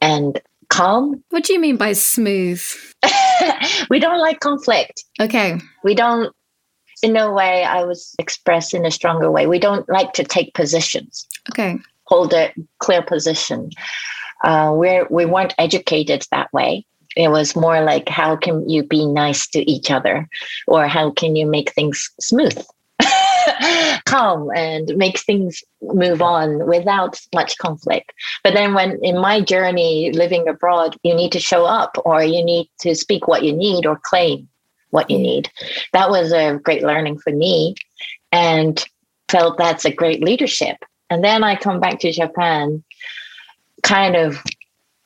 and 0.00 0.40
calm. 0.68 1.22
What 1.30 1.44
do 1.44 1.52
you 1.52 1.60
mean 1.60 1.76
by 1.76 1.92
smooth? 1.92 2.62
we 3.90 3.98
don't 3.98 4.20
like 4.20 4.40
conflict. 4.40 5.04
Okay. 5.20 5.58
We 5.84 5.94
don't 5.94 6.34
in 7.02 7.16
a 7.16 7.30
way 7.32 7.62
I 7.62 7.84
was 7.84 8.14
expressed 8.18 8.72
in 8.74 8.86
a 8.86 8.90
stronger 8.90 9.30
way. 9.30 9.46
We 9.46 9.58
don't 9.58 9.88
like 9.88 10.12
to 10.14 10.24
take 10.24 10.54
positions. 10.54 11.26
Okay. 11.50 11.78
Hold 12.04 12.32
a 12.32 12.52
clear 12.78 13.02
position. 13.02 13.70
Uh, 14.46 14.72
we're 14.72 15.06
we 15.10 15.26
weren't 15.26 15.54
educated 15.58 16.24
that 16.30 16.50
way. 16.52 16.86
It 17.16 17.28
was 17.28 17.56
more 17.56 17.82
like 17.82 18.08
how 18.08 18.36
can 18.36 18.68
you 18.68 18.84
be 18.84 19.04
nice 19.04 19.48
to 19.48 19.70
each 19.70 19.90
other, 19.90 20.28
or 20.68 20.86
how 20.86 21.10
can 21.10 21.34
you 21.34 21.46
make 21.46 21.72
things 21.72 22.08
smooth, 22.20 22.56
calm, 24.06 24.48
and 24.54 24.96
make 24.96 25.18
things 25.18 25.64
move 25.82 26.22
on 26.22 26.64
without 26.68 27.20
much 27.34 27.58
conflict. 27.58 28.12
But 28.44 28.54
then, 28.54 28.72
when 28.72 29.00
in 29.02 29.18
my 29.18 29.40
journey 29.40 30.12
living 30.12 30.46
abroad, 30.46 30.96
you 31.02 31.12
need 31.12 31.32
to 31.32 31.40
show 31.40 31.64
up, 31.64 31.98
or 32.04 32.22
you 32.22 32.44
need 32.44 32.70
to 32.82 32.94
speak 32.94 33.26
what 33.26 33.42
you 33.42 33.52
need, 33.52 33.84
or 33.84 33.98
claim 34.00 34.48
what 34.90 35.10
you 35.10 35.18
need. 35.18 35.50
That 35.92 36.10
was 36.10 36.32
a 36.32 36.60
great 36.62 36.84
learning 36.84 37.18
for 37.18 37.32
me 37.32 37.74
and 38.30 38.82
felt 39.28 39.58
that's 39.58 39.84
a 39.84 39.92
great 39.92 40.22
leadership. 40.22 40.76
And 41.10 41.24
then 41.24 41.42
I 41.42 41.56
come 41.56 41.80
back 41.80 41.98
to 42.00 42.12
Japan 42.12 42.84
kind 43.86 44.16
of 44.16 44.42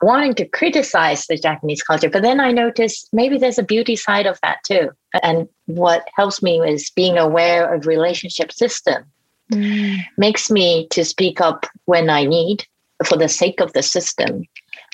wanting 0.03 0.35
to 0.35 0.49
criticize 0.49 1.27
the 1.27 1.37
Japanese 1.37 1.83
culture. 1.83 2.09
But 2.09 2.23
then 2.23 2.40
I 2.40 2.53
noticed 2.53 3.11
maybe 3.12 3.37
there's 3.37 3.59
a 3.59 3.62
beauty 3.62 3.97
side 3.97 4.27
of 4.27 4.38
that 4.43 4.59
too. 4.64 4.90
And 5.23 5.49
what 5.66 6.09
helps 6.16 6.43
me 6.43 6.61
is 6.61 6.90
being 6.90 7.19
aware 7.19 7.73
of 7.73 7.87
relationship 7.87 8.53
system. 8.53 9.05
Mm. 9.53 9.99
Makes 10.16 10.51
me 10.51 10.88
to 10.88 11.05
speak 11.05 11.40
up 11.40 11.66
when 11.85 12.09
I 12.09 12.25
need 12.25 12.64
for 13.05 13.16
the 13.16 13.29
sake 13.29 13.61
of 13.61 13.73
the 13.73 13.83
system. 13.83 14.45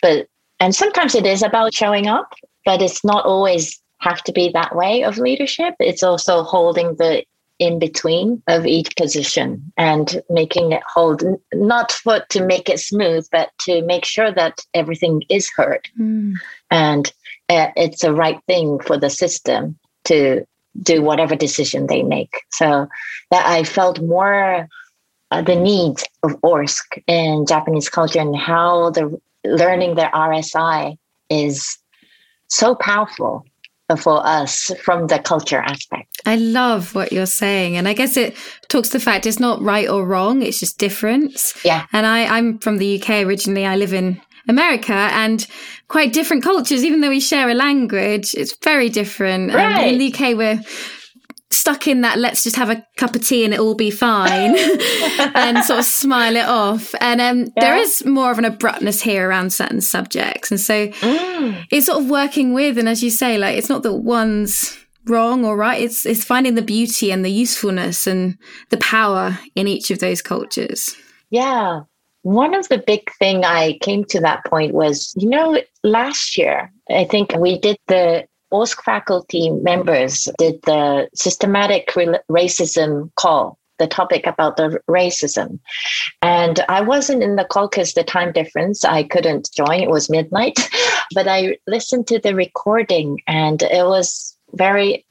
But 0.03 0.27
and 0.59 0.75
sometimes 0.75 1.15
it 1.15 1.27
is 1.27 1.43
about 1.43 1.75
showing 1.75 2.07
up, 2.07 2.33
but 2.65 2.81
it's 2.81 3.05
not 3.05 3.27
always 3.27 3.81
have 4.01 4.23
to 4.25 4.33
be 4.33 4.51
that 4.55 4.75
way 4.75 5.05
of 5.05 5.19
leadership. 5.19 5.75
It's 5.79 6.03
also 6.03 6.43
holding 6.43 6.97
the 6.97 7.25
in 7.59 7.79
between 7.79 8.43
of 8.49 8.67
each 8.67 8.95
position 8.97 9.73
and 9.77 10.23
making 10.29 10.73
it 10.73 10.83
hold 10.87 11.23
not 11.55 11.93
for 11.93 12.21
to 12.29 12.45
make 12.45 12.69
it 12.69 12.79
smooth 12.79 13.27
but 13.33 13.51
to 13.61 13.83
make 13.83 14.05
sure 14.05 14.31
that 14.31 14.59
everything 14.75 15.23
is 15.31 15.51
heard 15.57 15.89
mm. 15.99 16.35
and 16.71 17.13
uh, 17.49 17.69
it's 17.77 18.03
the 18.03 18.13
right 18.13 18.41
thing 18.47 18.79
for 18.81 18.99
the 18.99 19.09
system 19.09 19.79
to 20.05 20.47
do 20.83 21.01
whatever 21.01 21.35
decision 21.35 21.87
they 21.87 22.03
make 22.03 22.43
so 22.51 22.87
that 23.31 23.47
i 23.47 23.63
felt 23.65 24.01
more 24.03 24.69
uh, 25.31 25.43
the 25.43 25.57
needs 25.57 26.05
of 26.23 26.33
ORSC 26.43 27.03
in 27.07 27.47
japanese 27.47 27.89
culture 27.89 28.21
and 28.21 28.37
how 28.37 28.91
the 28.91 29.19
learning 29.45 29.95
their 29.95 30.11
rsi 30.11 30.99
is 31.31 31.79
so 32.49 32.75
powerful 32.75 33.45
for 33.95 34.27
us 34.27 34.73
from 34.83 35.07
the 35.07 35.19
culture 35.21 35.61
aspect. 35.61 36.21
I 36.27 36.37
love 36.37 36.95
what 36.95 37.13
you're 37.13 37.27
saying. 37.27 37.77
And 37.77 37.87
I 37.87 37.93
guess 37.93 38.17
it 38.17 38.37
talks 38.69 38.89
to 38.89 38.99
the 38.99 39.05
fact 39.05 39.27
it's 39.27 39.39
not 39.39 39.63
right 39.63 39.89
or 39.89 40.05
wrong, 40.05 40.43
it's 40.43 40.59
just 40.59 40.79
difference. 40.79 41.55
Yeah. 41.65 41.87
And 41.93 42.05
I, 42.05 42.25
I'm 42.27 42.59
from 42.59 42.79
the 42.79 43.01
UK 43.01 43.25
originally. 43.25 43.65
I 43.65 43.77
live 43.77 43.93
in 43.93 44.21
America 44.49 44.93
and 44.93 45.47
quite 45.89 46.13
different 46.13 46.43
cultures, 46.43 46.85
even 46.85 47.01
though 47.01 47.09
we 47.09 47.21
share 47.21 47.49
a 47.49 47.55
language, 47.55 48.35
it's 48.35 48.57
very 48.63 48.89
different. 48.89 49.53
Right. 49.53 49.85
Um, 49.85 49.95
in 49.95 49.99
the 49.99 50.13
UK, 50.13 50.37
we're 50.37 50.61
stuck 51.51 51.87
in 51.87 52.01
that 52.01 52.19
let's 52.19 52.43
just 52.43 52.57
have 52.57 52.71
a 52.71 52.85
cup 52.97 53.15
of 53.15 53.27
tea 53.27 53.45
and 53.45 53.55
it'll 53.55 53.75
be 53.77 53.91
fine 53.91 54.57
and 55.35 55.65
sort 55.65 55.79
of 55.79 55.85
smile 55.85 56.35
it 56.35 56.45
off 56.45 56.95
and 57.01 57.21
um, 57.21 57.41
yeah. 57.41 57.51
there 57.61 57.77
is 57.77 58.05
more 58.05 58.33
of 58.33 58.39
an 58.39 58.45
abruptness 58.45 59.01
here 59.01 59.29
around 59.29 59.53
certain 59.53 59.81
subjects 59.81 60.51
and 60.51 60.59
so 60.59 60.89
mm. 60.89 61.65
it's 61.71 61.87
sort 61.87 62.03
of 62.03 62.11
working 62.11 62.53
with 62.53 62.79
and 62.79 62.89
as 62.89 63.03
you 63.03 63.11
say 63.11 63.39
like 63.39 63.57
it's 63.57 63.69
not 63.69 63.85
that 63.85 63.95
one's 63.95 64.77
wrong 65.07 65.45
or 65.45 65.57
right 65.57 65.81
it's 65.81 66.05
it's 66.05 66.25
finding 66.25 66.57
the 66.57 66.63
beauty 66.63 67.13
and 67.13 67.25
the 67.25 67.31
usefulness 67.31 68.09
and 68.09 68.37
the 68.71 68.79
power 68.79 69.39
in 69.55 69.69
each 69.69 69.93
of 69.93 70.01
those 70.01 70.21
cultures 70.21 70.97
yeah 71.31 71.81
one 72.23 72.55
of 72.55 72.69
the 72.69 72.79
big 72.79 73.09
thing 73.21 73.45
i 73.45 73.79
came 73.83 74.05
to 74.05 74.21
that 74.21 74.45
point 74.47 74.75
was 74.75 75.15
you 75.17 75.29
know 75.29 75.63
last 75.85 76.37
year 76.37 76.73
i 76.91 77.05
think 77.05 77.33
we 77.39 77.57
did 77.57 77.77
the 77.87 78.27
ORSC 78.53 78.83
faculty 78.83 79.51
members 79.51 80.29
did 80.39 80.63
the 80.63 81.09
systematic 81.15 81.89
racism 82.31 83.11
call, 83.17 83.59
the 83.79 83.87
topic 83.87 84.27
about 84.27 84.57
the 84.57 84.81
racism. 84.89 85.59
And 86.23 86.65
I 86.69 86.81
wasn't 86.81 87.23
in 87.23 87.37
the 87.37 87.45
call 87.45 87.69
because 87.69 87.93
the 87.93 88.05
time 88.05 88.33
difference, 88.33 88.85
I 88.85 89.03
couldn't 89.03 89.51
join. 89.53 89.81
It 89.81 89.91
was 89.91 90.11
midnight. 90.11 90.59
but 91.15 91.29
I 91.29 91.59
listened 91.67 92.07
to 92.09 92.19
the 92.19 92.35
recording 92.35 93.21
and 93.27 93.63
it 93.63 93.85
was 93.85 94.37
very 94.53 95.05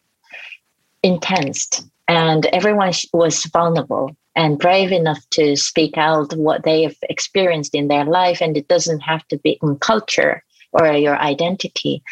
intense. 1.04 1.84
And 2.08 2.45
everyone 2.48 2.93
was 3.13 3.45
vulnerable 3.45 4.15
and 4.36 4.60
brave 4.60 4.91
enough 4.91 5.28
to 5.32 5.56
speak 5.56 5.98
out 5.98 6.34
what 6.36 6.63
they 6.63 6.84
have 6.84 6.98
experienced 7.10 7.74
in 7.74 7.88
their 7.88 8.06
life. 8.06 8.41
And 8.41 8.58
it 8.58 8.67
doesn't 8.67 9.00
have 9.00 9.28
to 9.30 9.38
be 9.38 9.58
in 9.62 9.78
culture 9.78 10.43
or 10.71 10.91
your 10.93 11.17
identity. 11.17 12.04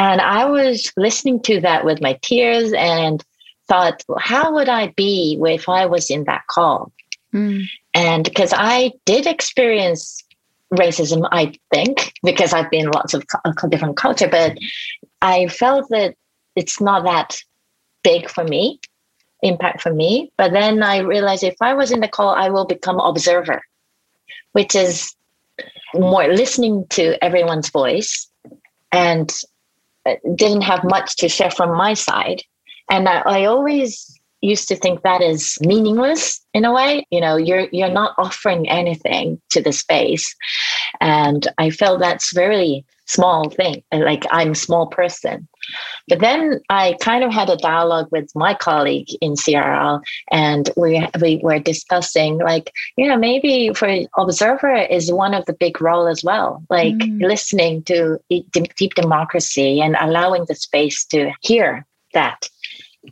And 0.00 0.22
I 0.22 0.46
was 0.46 0.90
listening 0.96 1.42
to 1.42 1.60
that 1.60 1.84
with 1.84 2.00
my 2.00 2.18
tears 2.22 2.72
and 2.72 3.22
thought, 3.68 4.02
well, 4.08 4.18
how 4.18 4.54
would 4.54 4.70
I 4.70 4.94
be 4.96 5.38
if 5.46 5.68
I 5.68 5.84
was 5.84 6.08
in 6.08 6.24
that 6.24 6.46
call? 6.46 6.90
Mm. 7.34 7.64
And 7.92 8.24
because 8.24 8.54
I 8.56 8.92
did 9.04 9.26
experience 9.26 10.24
racism, 10.72 11.28
I 11.30 11.52
think, 11.70 12.14
because 12.22 12.54
I've 12.54 12.70
been 12.70 12.86
in 12.86 12.92
lots 12.92 13.12
of 13.12 13.26
different 13.68 13.98
culture, 13.98 14.26
but 14.26 14.56
I 15.20 15.48
felt 15.48 15.90
that 15.90 16.14
it's 16.56 16.80
not 16.80 17.04
that 17.04 17.36
big 18.02 18.30
for 18.30 18.42
me, 18.42 18.80
impact 19.42 19.82
for 19.82 19.92
me. 19.92 20.32
But 20.38 20.52
then 20.52 20.82
I 20.82 21.00
realized 21.00 21.44
if 21.44 21.56
I 21.60 21.74
was 21.74 21.92
in 21.92 22.00
the 22.00 22.08
call, 22.08 22.30
I 22.30 22.48
will 22.48 22.64
become 22.64 22.98
observer, 22.98 23.60
which 24.52 24.74
is 24.74 25.14
more 25.92 26.26
listening 26.26 26.86
to 26.90 27.22
everyone's 27.22 27.68
voice 27.68 28.26
and 28.92 29.30
didn't 30.34 30.62
have 30.62 30.84
much 30.84 31.16
to 31.16 31.28
share 31.28 31.50
from 31.50 31.76
my 31.76 31.94
side. 31.94 32.42
And 32.90 33.08
I, 33.08 33.20
I 33.20 33.44
always 33.44 34.20
used 34.40 34.68
to 34.68 34.76
think 34.76 35.02
that 35.02 35.20
is 35.20 35.58
meaningless 35.60 36.40
in 36.54 36.64
a 36.64 36.72
way 36.72 37.06
you 37.10 37.20
know 37.20 37.36
you're 37.36 37.68
you're 37.72 37.90
not 37.90 38.14
offering 38.16 38.68
anything 38.68 39.40
to 39.50 39.60
the 39.60 39.72
space 39.72 40.34
and 41.00 41.48
i 41.58 41.70
felt 41.70 42.00
that's 42.00 42.34
very 42.34 42.84
small 43.06 43.50
thing 43.50 43.82
like 43.92 44.24
i'm 44.30 44.52
a 44.52 44.54
small 44.54 44.86
person 44.86 45.48
but 46.08 46.20
then 46.20 46.60
i 46.70 46.96
kind 47.00 47.24
of 47.24 47.32
had 47.32 47.50
a 47.50 47.56
dialogue 47.56 48.08
with 48.12 48.30
my 48.34 48.54
colleague 48.54 49.08
in 49.20 49.34
CRR 49.34 50.00
and 50.30 50.70
we 50.76 51.04
we 51.20 51.40
were 51.42 51.58
discussing 51.58 52.38
like 52.38 52.72
you 52.96 53.08
know 53.08 53.16
maybe 53.16 53.72
for 53.74 53.88
observer 54.16 54.76
is 54.76 55.12
one 55.12 55.34
of 55.34 55.44
the 55.46 55.52
big 55.52 55.80
role 55.80 56.06
as 56.06 56.22
well 56.22 56.62
like 56.70 56.94
mm. 56.94 57.20
listening 57.20 57.82
to 57.82 58.18
deep 58.30 58.94
democracy 58.94 59.80
and 59.80 59.96
allowing 60.00 60.44
the 60.46 60.54
space 60.54 61.04
to 61.04 61.32
hear 61.40 61.84
that 62.14 62.48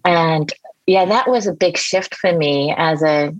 and 0.05 0.53
yeah, 0.89 1.05
that 1.05 1.29
was 1.29 1.47
a 1.47 1.53
big 1.53 1.77
shift 1.77 2.15
for 2.15 2.33
me 2.33 2.75
as 2.77 3.03
a 3.03 3.35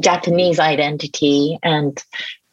Japanese 0.00 0.60
identity 0.60 1.58
and 1.62 2.02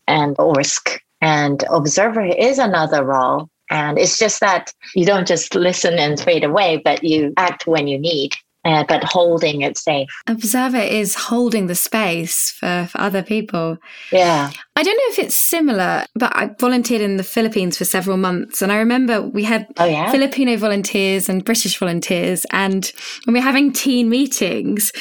and 0.07 0.35
ORSC. 0.37 0.99
And 1.21 1.63
observer 1.69 2.25
is 2.25 2.59
another 2.59 3.03
role. 3.03 3.49
And 3.69 3.99
it's 3.99 4.17
just 4.17 4.39
that 4.39 4.73
you 4.95 5.05
don't 5.05 5.27
just 5.27 5.53
listen 5.53 5.99
and 5.99 6.19
fade 6.19 6.43
away, 6.43 6.81
but 6.83 7.03
you 7.03 7.33
act 7.37 7.67
when 7.67 7.87
you 7.87 7.99
need 7.99 8.35
uh, 8.65 8.83
but 8.87 9.03
holding 9.03 9.61
it 9.61 9.77
safe. 9.77 10.09
Observer 10.27 10.77
is 10.77 11.15
holding 11.15 11.67
the 11.67 11.75
space 11.75 12.51
for, 12.51 12.87
for 12.91 12.99
other 12.99 13.23
people. 13.23 13.77
Yeah. 14.11 14.51
I 14.75 14.83
don't 14.83 14.95
know 14.97 15.13
if 15.13 15.19
it's 15.19 15.35
similar, 15.35 16.05
but 16.15 16.35
I 16.35 16.51
volunteered 16.59 17.01
in 17.01 17.17
the 17.17 17.23
Philippines 17.23 17.77
for 17.77 17.85
several 17.85 18.17
months. 18.17 18.61
And 18.61 18.71
I 18.71 18.77
remember 18.77 19.21
we 19.21 19.43
had 19.43 19.67
oh, 19.77 19.85
yeah? 19.85 20.11
Filipino 20.11 20.57
volunteers 20.57 21.29
and 21.29 21.45
British 21.45 21.77
volunteers. 21.79 22.45
And 22.51 22.91
when 23.25 23.33
we 23.33 23.39
were 23.39 23.45
having 23.45 23.71
teen 23.71 24.09
meetings, 24.09 24.91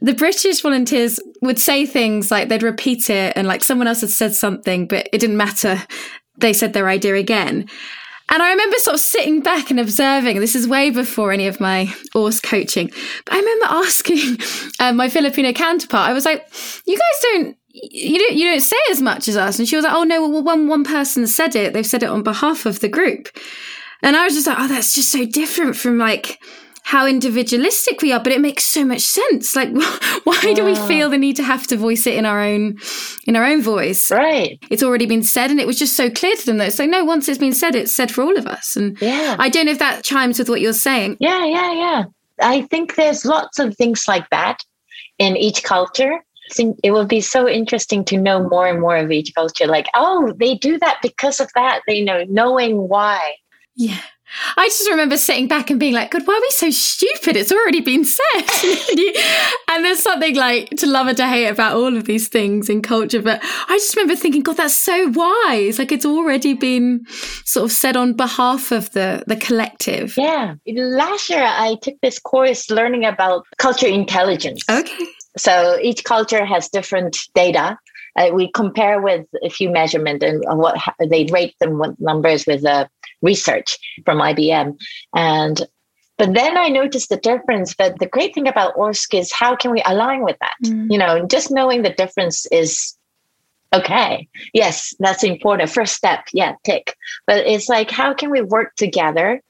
the 0.00 0.14
British 0.14 0.60
volunteers 0.60 1.20
would 1.42 1.58
say 1.58 1.86
things 1.86 2.30
like 2.30 2.48
they'd 2.48 2.62
repeat 2.62 3.10
it 3.10 3.32
and 3.36 3.46
like 3.46 3.64
someone 3.64 3.88
else 3.88 4.00
had 4.00 4.10
said 4.10 4.34
something, 4.34 4.86
but 4.86 5.08
it 5.12 5.18
didn't 5.18 5.36
matter. 5.36 5.82
They 6.36 6.52
said 6.52 6.72
their 6.72 6.88
idea 6.88 7.14
again. 7.14 7.68
And 8.30 8.42
I 8.42 8.50
remember 8.50 8.76
sort 8.78 8.94
of 8.94 9.00
sitting 9.00 9.40
back 9.40 9.70
and 9.70 9.80
observing. 9.80 10.38
This 10.38 10.54
is 10.54 10.68
way 10.68 10.90
before 10.90 11.32
any 11.32 11.46
of 11.46 11.60
my 11.60 11.86
ORSC 12.14 12.42
coaching. 12.42 12.90
But 13.24 13.34
I 13.34 13.38
remember 13.38 13.66
asking 13.66 14.38
um, 14.80 14.96
my 14.96 15.08
Filipino 15.08 15.52
counterpart, 15.52 16.10
I 16.10 16.12
was 16.12 16.26
like, 16.26 16.46
you 16.84 16.96
guys 16.96 17.22
don't 17.22 17.56
you 17.70 18.18
don't 18.18 18.36
you 18.36 18.44
don't 18.50 18.60
say 18.60 18.76
as 18.90 19.00
much 19.00 19.28
as 19.28 19.36
us 19.36 19.58
and 19.58 19.68
she 19.68 19.76
was 19.76 19.84
like 19.84 19.94
oh 19.94 20.02
no 20.02 20.26
well 20.26 20.42
one 20.42 20.66
one 20.68 20.82
person 20.82 21.26
said 21.26 21.54
it 21.54 21.72
they've 21.72 21.86
said 21.86 22.02
it 22.02 22.08
on 22.08 22.22
behalf 22.22 22.66
of 22.66 22.80
the 22.80 22.88
group 22.88 23.28
and 24.02 24.16
i 24.16 24.24
was 24.24 24.34
just 24.34 24.46
like 24.46 24.58
oh 24.58 24.66
that's 24.66 24.94
just 24.94 25.12
so 25.12 25.24
different 25.24 25.76
from 25.76 25.98
like 25.98 26.40
how 26.88 27.06
individualistic 27.06 28.00
we 28.00 28.12
are, 28.12 28.18
but 28.18 28.32
it 28.32 28.40
makes 28.40 28.64
so 28.64 28.82
much 28.82 29.02
sense. 29.02 29.54
Like, 29.54 29.68
why 30.24 30.40
yeah. 30.42 30.54
do 30.54 30.64
we 30.64 30.74
feel 30.74 31.10
the 31.10 31.18
need 31.18 31.36
to 31.36 31.42
have 31.42 31.66
to 31.66 31.76
voice 31.76 32.06
it 32.06 32.14
in 32.14 32.24
our 32.24 32.40
own, 32.40 32.78
in 33.26 33.36
our 33.36 33.44
own 33.44 33.60
voice? 33.60 34.10
Right. 34.10 34.58
It's 34.70 34.82
already 34.82 35.04
been 35.04 35.22
said, 35.22 35.50
and 35.50 35.60
it 35.60 35.66
was 35.66 35.78
just 35.78 35.96
so 35.96 36.08
clear 36.08 36.34
to 36.34 36.46
them 36.46 36.56
that 36.56 36.68
it's 36.68 36.78
like, 36.78 36.88
no, 36.88 37.04
once 37.04 37.28
it's 37.28 37.36
been 37.36 37.52
said, 37.52 37.74
it's 37.74 37.92
said 37.92 38.10
for 38.10 38.22
all 38.22 38.38
of 38.38 38.46
us. 38.46 38.74
And 38.74 38.98
yeah, 39.02 39.36
I 39.38 39.50
don't 39.50 39.66
know 39.66 39.72
if 39.72 39.78
that 39.80 40.02
chimes 40.02 40.38
with 40.38 40.48
what 40.48 40.62
you're 40.62 40.72
saying. 40.72 41.18
Yeah, 41.20 41.44
yeah, 41.44 41.72
yeah. 41.74 42.04
I 42.40 42.62
think 42.62 42.94
there's 42.94 43.26
lots 43.26 43.58
of 43.58 43.76
things 43.76 44.08
like 44.08 44.26
that 44.30 44.64
in 45.18 45.36
each 45.36 45.64
culture. 45.64 46.24
It 46.82 46.92
will 46.92 47.04
be 47.04 47.20
so 47.20 47.46
interesting 47.46 48.02
to 48.06 48.16
know 48.16 48.48
more 48.48 48.66
and 48.66 48.80
more 48.80 48.96
of 48.96 49.12
each 49.12 49.34
culture. 49.34 49.66
Like, 49.66 49.88
oh, 49.92 50.32
they 50.38 50.54
do 50.54 50.78
that 50.78 51.00
because 51.02 51.38
of 51.38 51.50
that. 51.54 51.82
They 51.86 52.00
know 52.00 52.24
knowing 52.30 52.88
why. 52.88 53.34
Yeah. 53.76 54.00
I 54.56 54.66
just 54.66 54.88
remember 54.90 55.16
sitting 55.16 55.48
back 55.48 55.70
and 55.70 55.80
being 55.80 55.94
like, 55.94 56.10
God, 56.10 56.26
why 56.26 56.34
are 56.34 56.40
we 56.40 56.50
so 56.50 56.70
stupid? 56.70 57.36
It's 57.36 57.52
already 57.52 57.80
been 57.80 58.04
said. 58.04 58.22
and 59.70 59.84
there's 59.84 60.02
something 60.02 60.34
like 60.36 60.70
to 60.70 60.86
love 60.86 61.06
or 61.06 61.14
to 61.14 61.26
hate 61.26 61.48
about 61.48 61.76
all 61.76 61.96
of 61.96 62.04
these 62.04 62.28
things 62.28 62.68
in 62.68 62.82
culture. 62.82 63.22
But 63.22 63.40
I 63.42 63.76
just 63.78 63.96
remember 63.96 64.16
thinking, 64.16 64.42
God, 64.42 64.56
that's 64.56 64.76
so 64.76 65.08
wise. 65.08 65.78
Like 65.78 65.92
it's 65.92 66.06
already 66.06 66.54
been 66.54 67.06
sort 67.44 67.64
of 67.64 67.72
said 67.72 67.96
on 67.96 68.12
behalf 68.12 68.70
of 68.70 68.90
the, 68.92 69.24
the 69.26 69.36
collective. 69.36 70.14
Yeah. 70.16 70.54
Last 70.66 71.30
year, 71.30 71.44
I 71.44 71.76
took 71.80 72.00
this 72.00 72.18
course 72.18 72.70
learning 72.70 73.04
about 73.04 73.46
culture 73.58 73.88
intelligence. 73.88 74.62
Okay. 74.68 75.06
So 75.36 75.78
each 75.80 76.04
culture 76.04 76.44
has 76.44 76.68
different 76.68 77.16
data 77.34 77.78
uh, 78.18 78.30
we 78.32 78.50
compare 78.52 79.00
with 79.00 79.26
a 79.44 79.48
few 79.48 79.70
measurement 79.70 80.22
and 80.22 80.42
what 80.58 80.76
they 81.08 81.24
rate 81.26 81.54
them 81.60 81.78
with 81.78 81.98
numbers 82.00 82.46
with 82.46 82.64
uh, 82.64 82.86
research 83.22 83.78
from 84.04 84.18
IBM. 84.18 84.78
And 85.14 85.66
but 86.16 86.34
then 86.34 86.56
I 86.56 86.68
noticed 86.68 87.10
the 87.10 87.16
difference. 87.16 87.74
But 87.74 87.98
the 88.00 88.06
great 88.06 88.34
thing 88.34 88.48
about 88.48 88.74
ORSC 88.74 89.20
is 89.20 89.32
how 89.32 89.54
can 89.54 89.70
we 89.70 89.82
align 89.86 90.24
with 90.24 90.36
that? 90.40 90.54
Mm. 90.64 90.90
You 90.90 90.98
know, 90.98 91.26
just 91.26 91.50
knowing 91.50 91.82
the 91.82 91.92
difference 91.92 92.44
is 92.46 92.96
okay. 93.72 94.28
Yes, 94.52 94.94
that's 94.98 95.22
important. 95.22 95.70
First 95.70 95.94
step, 95.94 96.26
yeah, 96.32 96.54
tick. 96.64 96.96
But 97.26 97.46
it's 97.46 97.68
like 97.68 97.90
how 97.90 98.14
can 98.14 98.30
we 98.30 98.42
work 98.42 98.74
together 98.74 99.40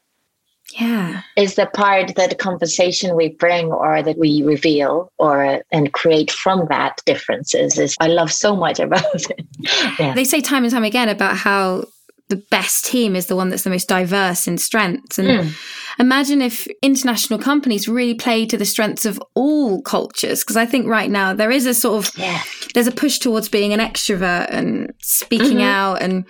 yeah 0.78 1.22
is 1.36 1.54
the 1.54 1.66
part 1.66 2.14
that 2.16 2.30
the 2.30 2.36
conversation 2.36 3.16
we 3.16 3.28
bring 3.28 3.72
or 3.72 4.02
that 4.02 4.18
we 4.18 4.42
reveal 4.42 5.10
or 5.18 5.62
and 5.72 5.92
create 5.92 6.30
from 6.30 6.66
that 6.68 7.00
differences 7.06 7.78
is 7.78 7.96
i 8.00 8.06
love 8.06 8.30
so 8.30 8.54
much 8.54 8.78
about 8.78 9.02
it 9.30 9.46
yeah. 9.98 10.14
they 10.14 10.24
say 10.24 10.40
time 10.40 10.64
and 10.64 10.72
time 10.72 10.84
again 10.84 11.08
about 11.08 11.36
how 11.36 11.84
the 12.28 12.42
best 12.50 12.84
team 12.84 13.16
is 13.16 13.26
the 13.26 13.36
one 13.36 13.48
that's 13.48 13.62
the 13.62 13.70
most 13.70 13.88
diverse 13.88 14.46
in 14.46 14.58
strengths 14.58 15.18
and 15.18 15.28
mm. 15.28 15.96
imagine 15.98 16.42
if 16.42 16.66
international 16.82 17.38
companies 17.38 17.88
really 17.88 18.14
play 18.14 18.44
to 18.46 18.56
the 18.56 18.64
strengths 18.64 19.04
of 19.04 19.20
all 19.34 19.82
cultures 19.82 20.42
because 20.42 20.56
i 20.56 20.66
think 20.66 20.86
right 20.86 21.10
now 21.10 21.32
there 21.32 21.50
is 21.50 21.66
a 21.66 21.74
sort 21.74 22.04
of 22.04 22.18
yeah. 22.18 22.42
there's 22.74 22.86
a 22.86 22.92
push 22.92 23.18
towards 23.18 23.48
being 23.48 23.72
an 23.72 23.80
extrovert 23.80 24.46
and 24.50 24.92
speaking 25.00 25.58
mm-hmm. 25.58 25.62
out 25.62 26.02
and 26.02 26.24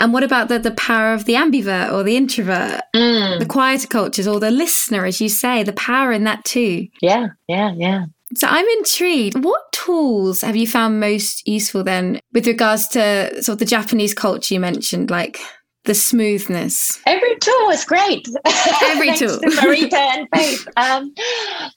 and 0.00 0.14
what 0.14 0.22
about 0.22 0.48
the, 0.48 0.58
the 0.58 0.70
power 0.70 1.12
of 1.12 1.26
the 1.26 1.34
ambivert 1.34 1.92
or 1.92 2.02
the 2.02 2.16
introvert, 2.16 2.80
mm. 2.96 3.38
the 3.38 3.44
quieter 3.44 3.86
cultures 3.86 4.26
or 4.26 4.40
the 4.40 4.50
listener, 4.50 5.04
as 5.04 5.20
you 5.20 5.28
say, 5.28 5.62
the 5.62 5.74
power 5.74 6.10
in 6.10 6.24
that 6.24 6.42
too? 6.42 6.88
Yeah, 7.02 7.28
yeah, 7.46 7.74
yeah. 7.76 8.06
So 8.36 8.46
I'm 8.48 8.66
intrigued. 8.78 9.44
What 9.44 9.72
tools 9.72 10.42
have 10.42 10.56
you 10.56 10.66
found 10.66 11.00
most 11.00 11.46
useful 11.46 11.82
then 11.82 12.20
with 12.32 12.46
regards 12.46 12.86
to 12.88 13.42
sort 13.42 13.54
of 13.54 13.58
the 13.58 13.64
Japanese 13.64 14.14
culture 14.14 14.54
you 14.54 14.60
mentioned, 14.60 15.10
like 15.10 15.40
the 15.84 15.94
smoothness? 15.94 17.00
Every 17.06 17.36
tool 17.38 17.70
is 17.70 17.84
great. 17.84 18.28
Every 18.84 19.16
tool. 19.16 19.38
To 19.38 19.46
Marita 19.46 19.94
and 19.94 20.28
Faith. 20.34 20.68
Um, 20.76 21.12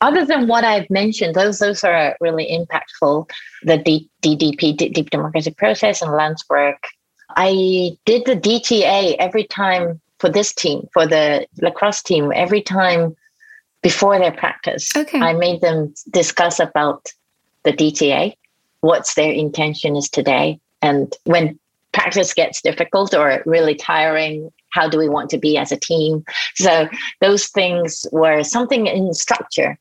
other 0.01 0.25
than 0.25 0.47
what 0.47 0.63
I've 0.63 0.89
mentioned, 0.89 1.35
those 1.35 1.59
those 1.59 1.83
are 1.83 2.15
really 2.21 2.45
impactful. 2.45 3.29
The 3.63 3.77
D- 3.77 4.09
DDP, 4.21 4.77
Deep 4.77 5.09
Democratic 5.09 5.57
Process, 5.57 6.01
and 6.01 6.11
Lands 6.11 6.43
work 6.49 6.87
I 7.35 7.97
did 8.05 8.25
the 8.25 8.35
DTA 8.35 9.15
every 9.19 9.45
time 9.45 10.01
for 10.19 10.29
this 10.29 10.53
team, 10.53 10.87
for 10.93 11.05
the 11.05 11.47
lacrosse 11.61 12.01
team, 12.01 12.31
every 12.33 12.61
time 12.61 13.15
before 13.83 14.17
their 14.17 14.31
practice. 14.31 14.89
Okay. 14.95 15.19
I 15.19 15.33
made 15.33 15.61
them 15.61 15.93
discuss 16.09 16.59
about 16.59 17.11
the 17.63 17.73
DTA, 17.73 18.35
what's 18.81 19.13
their 19.13 19.31
intention 19.31 19.95
is 19.95 20.09
today. 20.09 20.59
And 20.81 21.13
when 21.25 21.59
practice 21.91 22.33
gets 22.33 22.61
difficult 22.61 23.13
or 23.13 23.43
really 23.45 23.75
tiring, 23.75 24.51
how 24.71 24.89
do 24.89 24.97
we 24.97 25.07
want 25.07 25.29
to 25.29 25.37
be 25.37 25.57
as 25.57 25.71
a 25.71 25.77
team? 25.77 26.25
So 26.55 26.89
those 27.21 27.47
things 27.47 28.05
were 28.11 28.43
something 28.43 28.87
in 28.87 29.13
structure 29.13 29.77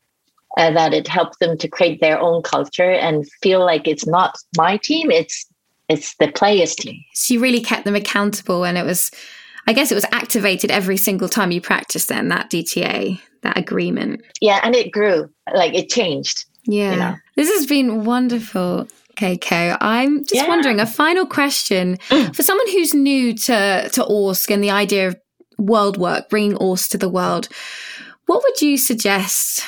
uh, 0.56 0.70
that 0.72 0.92
it 0.92 1.08
helped 1.08 1.40
them 1.40 1.56
to 1.58 1.68
create 1.68 2.00
their 2.00 2.20
own 2.20 2.42
culture 2.42 2.90
and 2.90 3.26
feel 3.42 3.64
like 3.64 3.88
it's 3.88 4.06
not 4.06 4.36
my 4.56 4.76
team, 4.76 5.10
it's 5.10 5.46
it's 5.88 6.14
the 6.16 6.28
players 6.28 6.74
team. 6.74 7.02
You 7.28 7.40
really 7.40 7.60
kept 7.60 7.84
them 7.84 7.96
accountable 7.96 8.64
and 8.64 8.78
it 8.78 8.84
was 8.84 9.10
I 9.66 9.72
guess 9.72 9.92
it 9.92 9.94
was 9.94 10.06
activated 10.12 10.70
every 10.70 10.96
single 10.96 11.28
time 11.28 11.50
you 11.50 11.60
practiced 11.60 12.08
then 12.08 12.28
that 12.28 12.50
DTA, 12.50 13.20
that 13.42 13.56
agreement. 13.56 14.22
Yeah, 14.40 14.60
and 14.62 14.74
it 14.74 14.90
grew. 14.90 15.30
Like 15.54 15.74
it 15.74 15.88
changed. 15.88 16.44
Yeah. 16.64 16.92
You 16.92 16.98
know? 16.98 17.14
This 17.36 17.48
has 17.50 17.66
been 17.66 18.04
wonderful. 18.04 18.88
Keiko, 19.16 19.76
I'm 19.80 20.20
just 20.20 20.34
yeah. 20.34 20.48
wondering 20.48 20.80
a 20.80 20.86
final 20.86 21.26
question 21.26 21.98
mm. 22.08 22.34
for 22.34 22.42
someone 22.42 22.66
who's 22.70 22.94
new 22.94 23.34
to 23.34 23.90
to 23.92 24.02
ORSC 24.02 24.50
and 24.52 24.64
the 24.64 24.70
idea 24.70 25.08
of 25.08 25.16
world 25.58 25.98
work, 25.98 26.30
bringing 26.30 26.56
ORSC 26.56 26.90
to 26.90 26.98
the 26.98 27.10
world. 27.10 27.48
What 28.26 28.42
would 28.42 28.62
you 28.62 28.78
suggest 28.78 29.66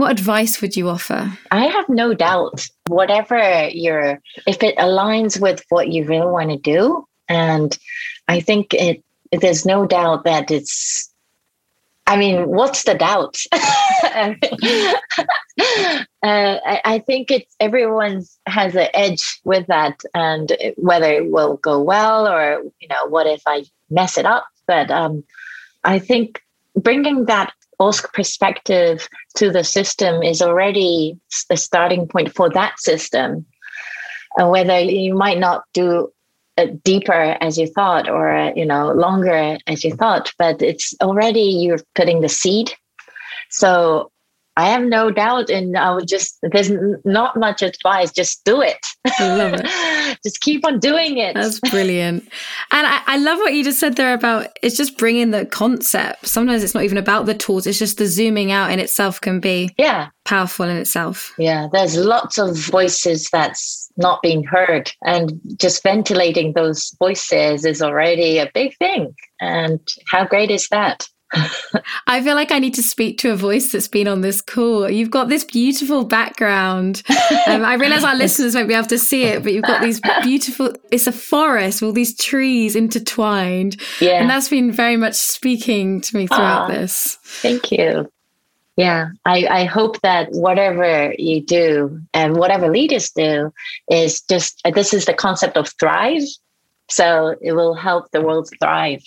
what 0.00 0.12
advice 0.12 0.62
would 0.62 0.76
you 0.76 0.88
offer? 0.88 1.30
I 1.50 1.66
have 1.66 1.86
no 1.90 2.14
doubt, 2.14 2.66
whatever 2.88 3.68
your, 3.68 4.18
if 4.46 4.62
it 4.62 4.74
aligns 4.78 5.38
with 5.38 5.62
what 5.68 5.88
you 5.88 6.06
really 6.06 6.30
want 6.30 6.48
to 6.50 6.56
do, 6.56 7.04
and 7.28 7.76
I 8.26 8.40
think 8.40 8.72
it, 8.72 9.04
there's 9.32 9.64
no 9.64 9.86
doubt 9.86 10.24
that 10.24 10.50
it's, 10.50 11.12
I 12.06 12.16
mean, 12.16 12.48
what's 12.48 12.84
the 12.84 12.94
doubt? 12.94 13.36
uh, 13.52 14.94
I, 16.22 16.80
I, 16.84 16.98
think 17.06 17.30
it's 17.30 17.54
everyone 17.60 18.24
has 18.46 18.74
an 18.74 18.88
edge 18.94 19.40
with 19.44 19.66
that, 19.68 20.00
and 20.14 20.56
whether 20.76 21.12
it 21.12 21.30
will 21.30 21.58
go 21.58 21.80
well 21.80 22.26
or 22.26 22.62
you 22.80 22.88
know, 22.88 23.06
what 23.06 23.28
if 23.28 23.42
I 23.46 23.64
mess 23.90 24.18
it 24.18 24.26
up? 24.26 24.46
But 24.66 24.90
um, 24.90 25.22
I 25.84 26.00
think 26.00 26.42
bringing 26.74 27.26
that 27.26 27.52
ORSC 27.80 28.12
perspective 28.12 29.08
to 29.36 29.50
the 29.50 29.64
system 29.64 30.22
is 30.22 30.42
already 30.42 31.18
the 31.48 31.56
starting 31.56 32.06
point 32.06 32.34
for 32.34 32.50
that 32.50 32.78
system. 32.78 33.46
Uh, 34.40 34.46
whether 34.46 34.78
you 34.78 35.14
might 35.14 35.38
not 35.38 35.64
do 35.72 36.12
deeper 36.84 37.36
as 37.40 37.58
you 37.58 37.66
thought 37.66 38.08
or 38.08 38.30
uh, 38.30 38.52
you 38.54 38.64
know 38.64 38.92
longer 38.92 39.58
as 39.66 39.84
you 39.84 39.94
thought, 39.94 40.32
but 40.38 40.60
it's 40.62 40.94
already 41.02 41.40
you're 41.40 41.80
putting 41.94 42.20
the 42.20 42.28
seed. 42.28 42.72
So 43.50 44.10
I 44.56 44.68
have 44.68 44.82
no 44.82 45.10
doubt, 45.10 45.48
and 45.48 45.76
I 45.76 45.94
would 45.94 46.08
just 46.08 46.38
there's 46.42 46.70
not 47.04 47.36
much 47.36 47.62
advice. 47.62 48.12
Just 48.12 48.44
do 48.44 48.60
it. 48.60 48.78
I 49.06 49.36
love 49.36 49.54
it. 49.54 50.18
just 50.24 50.40
keep 50.40 50.66
on 50.66 50.78
doing 50.80 51.18
it. 51.18 51.34
That's 51.34 51.60
brilliant. 51.60 52.24
And 52.70 52.86
I, 52.86 53.00
I 53.06 53.16
love 53.18 53.38
what 53.38 53.54
you 53.54 53.64
just 53.64 53.78
said 53.78 53.96
there 53.96 54.12
about 54.12 54.48
it's 54.62 54.76
just 54.76 54.98
bringing 54.98 55.30
the 55.30 55.46
concept. 55.46 56.26
Sometimes 56.26 56.62
it's 56.62 56.74
not 56.74 56.84
even 56.84 56.98
about 56.98 57.26
the 57.26 57.34
tools. 57.34 57.66
It's 57.66 57.78
just 57.78 57.98
the 57.98 58.06
zooming 58.06 58.52
out 58.52 58.70
in 58.70 58.80
itself 58.80 59.20
can 59.20 59.40
be 59.40 59.70
yeah 59.78 60.08
powerful 60.24 60.66
in 60.66 60.76
itself. 60.76 61.32
Yeah, 61.38 61.68
there's 61.72 61.96
lots 61.96 62.38
of 62.38 62.56
voices 62.56 63.28
that's 63.32 63.90
not 63.96 64.20
being 64.22 64.44
heard, 64.44 64.92
and 65.04 65.40
just 65.58 65.82
ventilating 65.82 66.52
those 66.52 66.94
voices 66.98 67.64
is 67.64 67.82
already 67.82 68.38
a 68.38 68.50
big 68.52 68.76
thing. 68.78 69.14
And 69.40 69.80
how 70.10 70.26
great 70.26 70.50
is 70.50 70.68
that? 70.68 71.08
I 72.06 72.22
feel 72.22 72.34
like 72.34 72.50
I 72.50 72.58
need 72.58 72.74
to 72.74 72.82
speak 72.82 73.18
to 73.18 73.30
a 73.30 73.36
voice 73.36 73.72
that's 73.72 73.88
been 73.88 74.08
on 74.08 74.20
this 74.20 74.40
call. 74.40 74.90
You've 74.90 75.10
got 75.10 75.28
this 75.28 75.44
beautiful 75.44 76.04
background. 76.04 77.02
Um, 77.46 77.64
I 77.64 77.74
realize 77.74 78.04
our 78.04 78.14
listeners 78.14 78.54
won't 78.54 78.68
be 78.68 78.74
able 78.74 78.86
to 78.88 78.98
see 78.98 79.24
it, 79.24 79.42
but 79.42 79.52
you've 79.52 79.64
got 79.64 79.82
these 79.82 80.00
beautiful, 80.22 80.72
it's 80.90 81.06
a 81.06 81.12
forest 81.12 81.80
with 81.80 81.88
all 81.88 81.92
these 81.92 82.16
trees 82.16 82.76
intertwined. 82.76 83.80
Yeah. 84.00 84.20
And 84.20 84.28
that's 84.28 84.48
been 84.48 84.70
very 84.70 84.96
much 84.96 85.14
speaking 85.14 86.00
to 86.02 86.16
me 86.16 86.26
throughout 86.26 86.68
Aww, 86.68 86.74
this. 86.74 87.18
Thank 87.22 87.72
you. 87.72 88.10
Yeah, 88.76 89.10
I, 89.24 89.46
I 89.46 89.64
hope 89.64 90.00
that 90.02 90.28
whatever 90.32 91.14
you 91.18 91.42
do 91.42 92.00
and 92.14 92.36
whatever 92.36 92.70
leaders 92.70 93.10
do 93.10 93.52
is 93.90 94.22
just 94.22 94.60
this 94.74 94.94
is 94.94 95.06
the 95.06 95.14
concept 95.14 95.56
of 95.56 95.68
thrive. 95.78 96.22
So 96.88 97.36
it 97.40 97.52
will 97.52 97.74
help 97.74 98.10
the 98.10 98.22
world 98.22 98.48
thrive. 98.60 99.02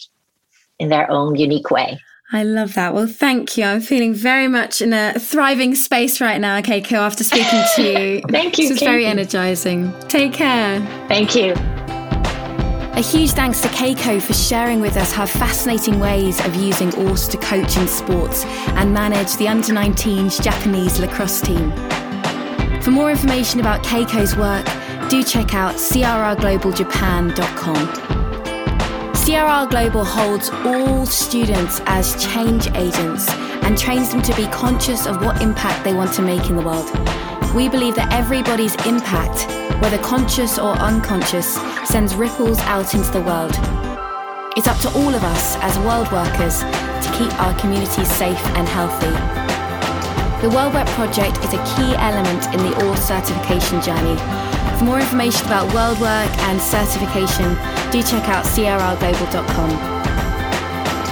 in 0.79 0.89
their 0.89 1.09
own 1.09 1.36
unique 1.36 1.71
way. 1.71 1.99
I 2.31 2.43
love 2.43 2.73
that. 2.75 2.93
Well, 2.93 3.07
thank 3.07 3.57
you. 3.57 3.63
I'm 3.65 3.81
feeling 3.81 4.13
very 4.13 4.47
much 4.47 4.81
in 4.81 4.93
a 4.93 5.19
thriving 5.19 5.75
space 5.75 6.21
right 6.21 6.39
now, 6.41 6.62
Keiko, 6.62 6.93
after 6.93 7.23
speaking 7.23 7.62
to 7.75 7.83
you. 7.83 8.21
thank 8.29 8.57
you. 8.57 8.69
This 8.69 8.77
is 8.81 8.83
very 8.83 9.05
energizing. 9.05 9.93
Take 10.07 10.33
care. 10.33 10.79
Thank 11.07 11.36
you. 11.36 11.53
A 12.95 13.01
huge 13.01 13.31
thanks 13.31 13.59
to 13.62 13.67
Keiko 13.69 14.21
for 14.21 14.33
sharing 14.33 14.79
with 14.79 14.97
us 14.97 15.12
her 15.13 15.25
fascinating 15.25 15.99
ways 15.99 16.39
of 16.45 16.53
using 16.55 16.91
ORSC 16.91 17.31
to 17.31 17.38
coach 17.38 17.75
in 17.75 17.88
sports 17.88 18.45
and 18.45 18.93
manage 18.93 19.36
the 19.38 19.47
under 19.47 19.73
19s 19.73 20.39
Japanese 20.41 20.99
lacrosse 20.99 21.41
team. 21.41 21.71
For 22.81 22.91
more 22.91 23.09
information 23.09 23.59
about 23.59 23.83
Keiko's 23.83 24.36
work, 24.36 24.63
do 25.09 25.23
check 25.23 25.55
out 25.55 25.73
crrglobaljapan.com. 25.75 28.12
CRR 29.23 29.69
Global 29.69 30.03
holds 30.03 30.49
all 30.65 31.05
students 31.05 31.79
as 31.86 32.21
change 32.21 32.67
agents 32.75 33.29
and 33.63 33.77
trains 33.77 34.12
them 34.12 34.21
to 34.21 34.36
be 34.36 34.45
conscious 34.47 35.05
of 35.05 35.23
what 35.23 35.41
impact 35.41 35.86
they 35.86 35.93
want 35.93 36.12
to 36.15 36.21
make 36.21 36.49
in 36.49 36.57
the 36.57 36.62
world. 36.62 36.89
We 37.55 37.69
believe 37.69 37.95
that 37.95 38.12
everybody's 38.12 38.75
impact, 38.86 39.47
whether 39.81 39.97
conscious 39.99 40.59
or 40.59 40.75
unconscious, 40.75 41.55
sends 41.88 42.15
ripples 42.15 42.59
out 42.67 42.93
into 42.93 43.09
the 43.12 43.21
world. 43.21 43.53
It's 44.57 44.67
up 44.67 44.77
to 44.79 44.89
all 44.89 45.15
of 45.15 45.23
us 45.23 45.55
as 45.62 45.79
world 45.79 46.12
workers 46.12 46.59
to 46.59 47.13
keep 47.15 47.31
our 47.39 47.57
communities 47.62 48.12
safe 48.12 48.45
and 48.59 48.67
healthy. 48.67 49.15
The 50.43 50.49
Worldwork 50.53 50.88
Project 50.99 51.38
is 51.45 51.53
a 51.53 51.63
key 51.63 51.95
element 51.95 52.43
in 52.53 52.59
the 52.59 52.75
ORSC 52.83 53.07
certification 53.07 53.81
journey. 53.81 54.19
For 54.83 54.87
more 54.87 54.99
information 54.99 55.45
about 55.45 55.73
World 55.73 55.97
Work 56.01 56.29
and 56.39 56.59
certification, 56.59 57.53
do 57.89 58.03
check 58.03 58.27
out 58.27 58.43
crrglobal.com. 58.43 59.69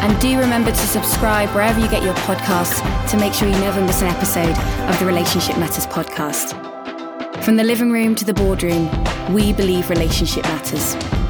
And 0.03 0.19
do 0.19 0.37
remember 0.37 0.71
to 0.71 0.75
subscribe 0.75 1.47
wherever 1.51 1.79
you 1.79 1.87
get 1.87 2.03
your 2.03 2.13
podcasts 2.15 2.81
to 3.11 3.17
make 3.17 3.33
sure 3.33 3.47
you 3.47 3.57
never 3.59 3.79
miss 3.79 4.01
an 4.01 4.09
episode 4.09 4.57
of 4.89 4.99
the 4.99 5.05
Relationship 5.05 5.57
Matters 5.57 5.87
podcast. 5.87 6.51
From 7.45 7.55
the 7.55 7.63
living 7.63 7.93
room 7.93 8.13
to 8.15 8.25
the 8.25 8.33
boardroom, 8.33 8.89
we 9.33 9.53
believe 9.53 9.89
relationship 9.89 10.43
matters. 10.43 11.20